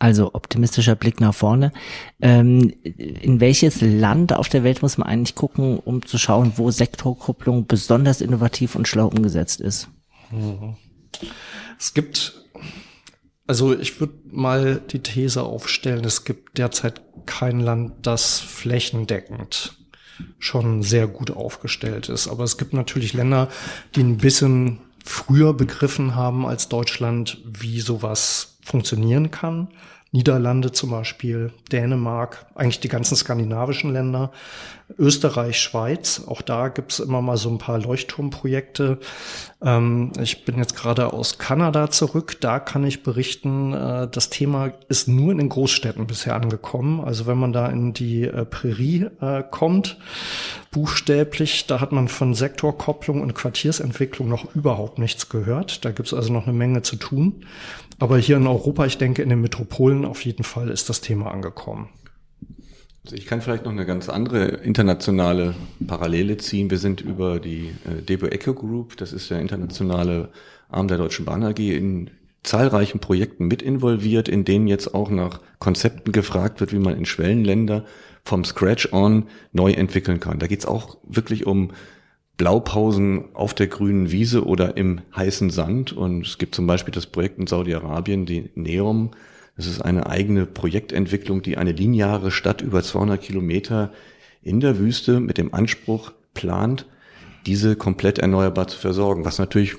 [0.00, 1.72] Also optimistischer Blick nach vorne.
[2.20, 6.70] Ähm, in welches Land auf der Welt muss man eigentlich gucken, um zu schauen, wo
[6.70, 9.88] Sektorkupplung besonders innovativ und schlau umgesetzt ist?
[11.78, 12.47] Es gibt
[13.48, 19.74] also ich würde mal die These aufstellen, es gibt derzeit kein Land, das flächendeckend
[20.38, 22.28] schon sehr gut aufgestellt ist.
[22.28, 23.48] Aber es gibt natürlich Länder,
[23.94, 29.68] die ein bisschen früher begriffen haben als Deutschland, wie sowas funktionieren kann.
[30.10, 34.32] Niederlande zum Beispiel, Dänemark, eigentlich die ganzen skandinavischen Länder,
[34.96, 36.22] Österreich, Schweiz.
[36.26, 39.00] Auch da gibt's immer mal so ein paar Leuchtturmprojekte.
[39.62, 42.38] Ähm, ich bin jetzt gerade aus Kanada zurück.
[42.40, 47.04] Da kann ich berichten, äh, das Thema ist nur in den Großstädten bisher angekommen.
[47.04, 49.98] Also wenn man da in die äh, Prärie äh, kommt,
[50.70, 55.84] buchstäblich, da hat man von Sektorkopplung und Quartiersentwicklung noch überhaupt nichts gehört.
[55.84, 57.44] Da gibt's also noch eine Menge zu tun.
[57.98, 61.32] Aber hier in Europa, ich denke in den Metropolen auf jeden Fall ist das Thema
[61.32, 61.88] angekommen.
[63.04, 65.54] Also ich kann vielleicht noch eine ganz andere internationale
[65.86, 66.70] Parallele ziehen.
[66.70, 70.28] Wir sind über die äh, Debo Eco Group, das ist der internationale
[70.68, 72.10] Arm der Deutschen Bahn AG, in
[72.42, 77.06] zahlreichen Projekten mit involviert, in denen jetzt auch nach Konzepten gefragt wird, wie man in
[77.06, 77.84] Schwellenländer
[78.24, 80.38] vom Scratch on neu entwickeln kann.
[80.38, 81.72] Da geht es auch wirklich um
[82.38, 85.92] Blaupausen auf der grünen Wiese oder im heißen Sand.
[85.92, 89.10] Und es gibt zum Beispiel das Projekt in Saudi-Arabien, die Neom.
[89.56, 93.92] Das ist eine eigene Projektentwicklung, die eine lineare Stadt über 200 Kilometer
[94.42, 96.86] in der Wüste mit dem Anspruch plant,
[97.44, 99.76] diese komplett erneuerbar zu versorgen, was natürlich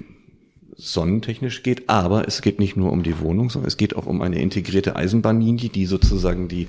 [0.76, 4.22] sonnentechnisch geht, aber es geht nicht nur um die Wohnung, sondern es geht auch um
[4.22, 6.68] eine integrierte Eisenbahnlinie, die sozusagen die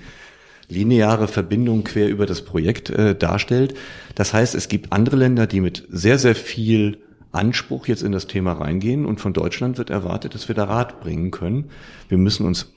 [0.70, 3.74] lineare Verbindung quer über das Projekt äh, darstellt.
[4.14, 6.98] Das heißt, es gibt andere Länder, die mit sehr, sehr viel
[7.32, 11.00] Anspruch jetzt in das Thema reingehen und von Deutschland wird erwartet, dass wir da Rat
[11.00, 11.70] bringen können.
[12.08, 12.72] Wir müssen uns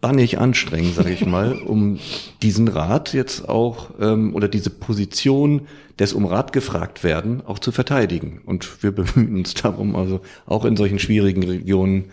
[0.00, 1.98] bannig anstrengen, sage ich mal, um
[2.42, 5.62] diesen Rat jetzt auch ähm, oder diese Position
[5.98, 8.40] des um Rat gefragt werden auch zu verteidigen.
[8.44, 12.06] Und wir bemühen uns darum, also auch in solchen schwierigen Regionen,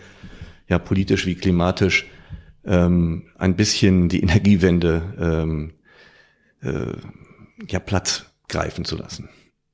[0.68, 2.06] ja politisch wie klimatisch,
[2.64, 5.72] ähm, ein bisschen die Energiewende ähm,
[6.62, 6.96] äh,
[7.68, 9.28] ja Platz greifen zu lassen.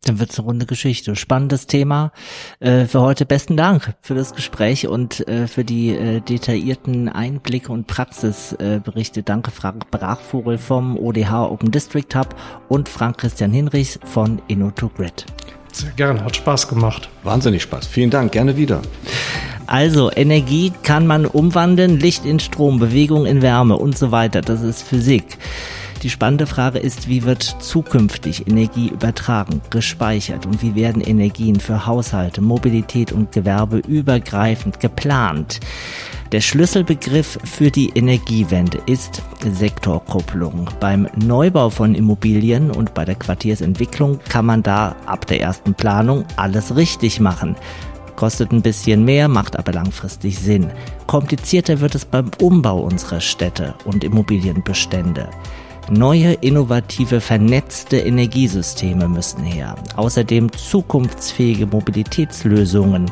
[0.07, 1.17] Dann wird's eine runde Geschichte.
[1.17, 2.13] Spannendes Thema.
[2.61, 7.73] Äh, für heute besten Dank für das Gespräch und äh, für die äh, detaillierten Einblicke
[7.73, 9.25] und Praxisberichte.
[9.25, 12.37] Danke Frank Brachvogel vom ODH Open District Hub
[12.69, 15.27] und Frank Christian Hinrichs von Inno2Grid.
[15.77, 17.11] Sehr gerne, hat Spaß gemacht.
[17.23, 17.87] Wahnsinnig Spaß.
[17.87, 18.81] Vielen Dank, gerne wieder.
[19.67, 24.41] Also Energie kann man umwandeln, Licht in Strom, Bewegung in Wärme und so weiter.
[24.41, 25.37] Das ist Physik.
[26.07, 31.85] Die spannende Frage ist, wie wird zukünftig Energie übertragen, gespeichert und wie werden Energien für
[31.85, 35.59] Haushalte, Mobilität und Gewerbe übergreifend geplant?
[36.31, 40.71] Der Schlüsselbegriff für die Energiewende ist Sektorkupplung.
[40.79, 46.25] Beim Neubau von Immobilien und bei der Quartiersentwicklung kann man da ab der ersten Planung
[46.37, 47.57] alles richtig machen.
[48.15, 50.71] kostet ein bisschen mehr, macht aber langfristig Sinn.
[51.09, 55.29] Komplizierter wird es beim Umbau unserer Städte und Immobilienbestände.
[55.91, 59.77] Neue, innovative, vernetzte Energiesysteme müssen her.
[59.95, 63.11] Außerdem zukunftsfähige Mobilitätslösungen,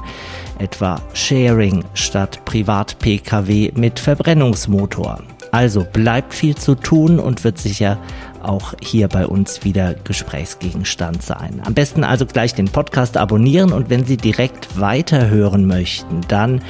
[0.59, 5.23] etwa Sharing statt Privat-Pkw mit Verbrennungsmotor.
[5.53, 7.99] Also bleibt viel zu tun und wird sicher
[8.43, 11.63] auch hier bei uns wieder Gesprächsgegenstand sein.
[11.65, 16.61] Am besten also gleich den Podcast abonnieren und wenn Sie direkt weiterhören möchten, dann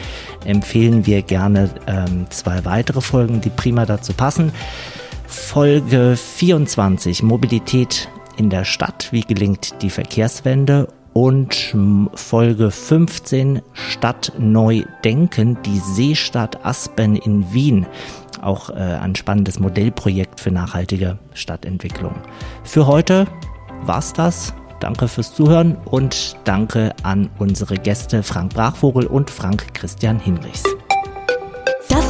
[0.44, 4.52] empfehlen wir gerne ähm, zwei weitere Folgen, die prima dazu passen.
[5.35, 9.09] Folge 24 Mobilität in der Stadt.
[9.11, 10.89] Wie gelingt die Verkehrswende?
[11.12, 11.76] Und
[12.14, 17.87] Folge 15 Stadt neu denken, die Seestadt Aspen in Wien.
[18.43, 22.14] Auch äh, ein spannendes Modellprojekt für nachhaltige Stadtentwicklung.
[22.62, 23.26] Für heute
[23.82, 24.55] war's das.
[24.80, 30.64] Danke fürs Zuhören und danke an unsere Gäste Frank Brachvogel und Frank Christian Hinrichs.